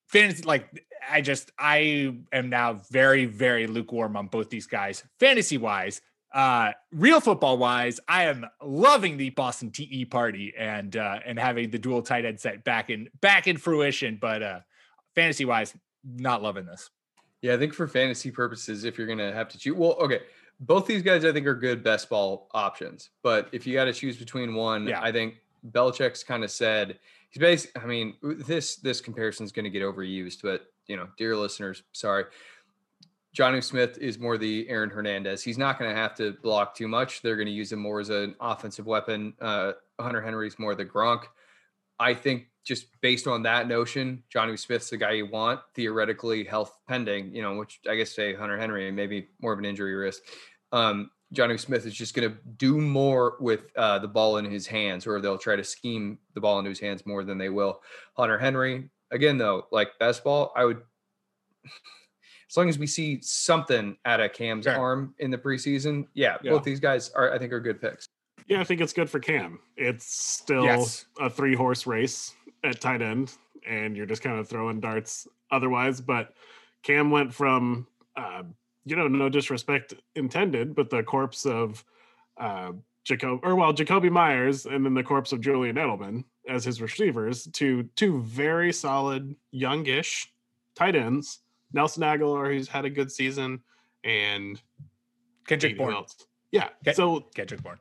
[0.07, 5.03] fantasy, like I just, I am now very, very lukewarm on both these guys.
[5.20, 6.01] Fantasy wise,
[6.34, 11.69] uh real football wise i am loving the boston te party and uh and having
[11.69, 14.59] the dual tight end set back in back in fruition but uh
[15.15, 15.73] fantasy wise
[16.03, 16.89] not loving this
[17.41, 20.19] yeah i think for fantasy purposes if you're gonna have to choose well okay
[20.59, 23.93] both these guys i think are good best ball options but if you got to
[23.93, 25.01] choose between one Yeah.
[25.01, 25.36] i think
[25.71, 26.99] Belichick's kind of said
[27.30, 31.07] he's basically i mean this this comparison is going to get overused but you know
[31.17, 32.25] dear listeners sorry
[33.38, 35.44] Jonnu Smith is more the Aaron Hernandez.
[35.44, 37.22] He's not going to have to block too much.
[37.22, 39.36] They're going to use him more as an offensive weapon.
[39.40, 41.26] Uh, Hunter Henry's more the Gronk.
[42.00, 46.80] I think just based on that notion, Jonnu Smith's the guy you want, theoretically health
[46.88, 50.24] pending, you know, which I guess say Hunter Henry, maybe more of an injury risk.
[50.72, 54.66] Um, Jonnu Smith is just going to do more with uh, the ball in his
[54.66, 57.82] hands, or they'll try to scheme the ball into his hands more than they will.
[58.16, 60.82] Hunter Henry, again, though, like best ball, I would
[62.50, 64.76] as long as we see something out of Cam's Sure.
[64.76, 66.52] arm in the preseason, yeah, Yeah.
[66.52, 68.08] both these guys are I think are good picks.
[68.48, 69.60] Yeah, I think it's good for Cam.
[69.76, 71.06] It's still Yes.
[71.20, 72.34] a three horse race
[72.64, 73.36] at tight end,
[73.66, 76.00] and you're just kind of throwing darts otherwise.
[76.00, 76.34] But
[76.84, 78.43] Cam went from, uh,
[78.86, 81.84] you know, no disrespect intended, but the corpse of
[82.38, 82.72] uh,
[83.04, 87.48] Jacob, or well, Jakobi Meyers, and then the corpse of Julian Edelman as his receivers
[87.54, 90.32] to two very solid, youngish
[90.76, 91.39] tight ends.
[91.74, 93.61] Nelson Agholor, who's had a good season,
[94.03, 94.61] and
[95.47, 96.28] kendrick bourne else?
[96.51, 96.70] Yeah.
[96.93, 97.80] So kendrick bourne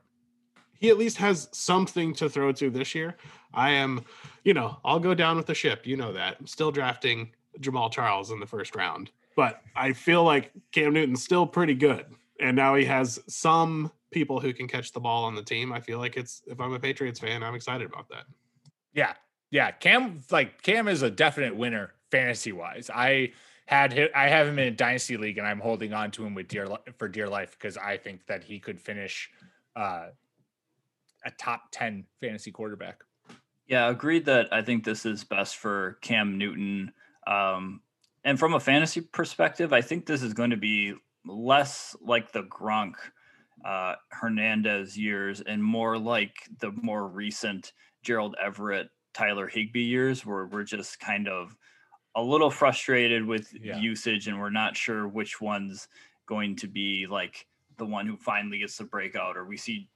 [0.79, 3.15] he at least has something to throw to this year.
[3.53, 4.03] I am,
[4.43, 5.85] you know, I'll go down with the ship.
[5.85, 6.37] You know that.
[6.39, 11.23] I'm still drafting Jamaal Charles in the first round, but I feel like Cam Newton's
[11.23, 12.05] still pretty good.
[12.39, 15.73] And now he has some people who can catch the ball on the team.
[15.73, 18.25] I feel like it's, if I'm a Patriots fan, I'm excited about that.
[18.93, 19.13] Yeah,
[19.49, 19.71] yeah.
[19.71, 22.91] Cam, like Cam, is a definite winner fantasy wise.
[22.93, 23.31] I
[23.67, 26.47] had I have him in a dynasty league, and I'm holding on to him with
[26.47, 29.29] dear for dear life because I think that he could finish
[29.75, 30.07] uh,
[31.25, 33.03] a top ten fantasy quarterback.
[33.67, 36.93] Yeah, agreed that I think this is best for Cam Newton.
[37.27, 37.81] Um,
[38.23, 40.93] and from a fantasy perspective, I think this is going to be
[41.25, 42.93] less like the Gronk
[43.65, 50.45] uh, Hernandez years and more like the more recent Gerald Everett, Tyler Higbee years, where
[50.45, 51.57] we're just kind of
[52.15, 53.77] a little frustrated with Yeah.
[53.77, 55.87] usage and we're not sure which one's
[56.25, 57.47] going to be like
[57.77, 59.87] the one who finally gets the breakout, or we see,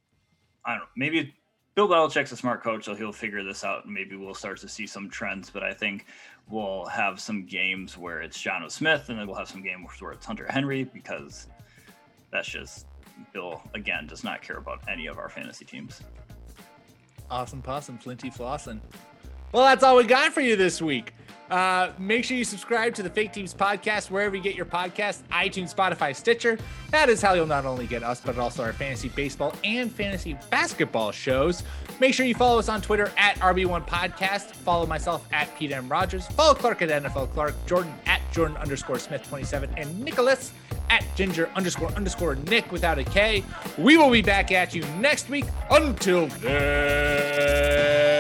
[0.64, 1.34] I don't know, maybe
[1.74, 4.68] Bill Belichick's a smart coach, so he'll figure this out, and maybe we'll start to
[4.68, 5.50] see some trends.
[5.50, 6.06] But I think
[6.50, 10.12] we'll have some games where it's Jonnu Smith, and then we'll have some games where
[10.12, 11.48] it's Hunter Henry, because
[12.30, 12.88] that's just
[13.34, 16.02] Bill again does not care about any of our fantasy teams.
[17.30, 18.82] Awesome possum, Flinty Flossin.
[19.54, 21.14] Well, that's all we got for you this week.
[21.52, 25.22] Uh, make sure you subscribe to the Fake Teams podcast wherever you get your podcast,
[25.34, 26.58] iTunes, Spotify, Stitcher.
[26.92, 30.38] That is how you'll not only get us, but also our fantasy baseball and fantasy
[30.50, 31.64] basketball shows.
[32.00, 34.52] Make sure you follow us on Twitter at RB1 Podcast.
[34.52, 35.90] Follow myself at Pete M.
[35.90, 36.26] Rogers.
[36.28, 40.54] Follow Clark at NFL Clark, Jordan at Jordan underscore Smith 27, and Nicholas
[40.90, 43.44] at Ginger underscore underscore Nick without a K.
[43.78, 45.46] We will be back at you next week.
[45.70, 48.11] Until then.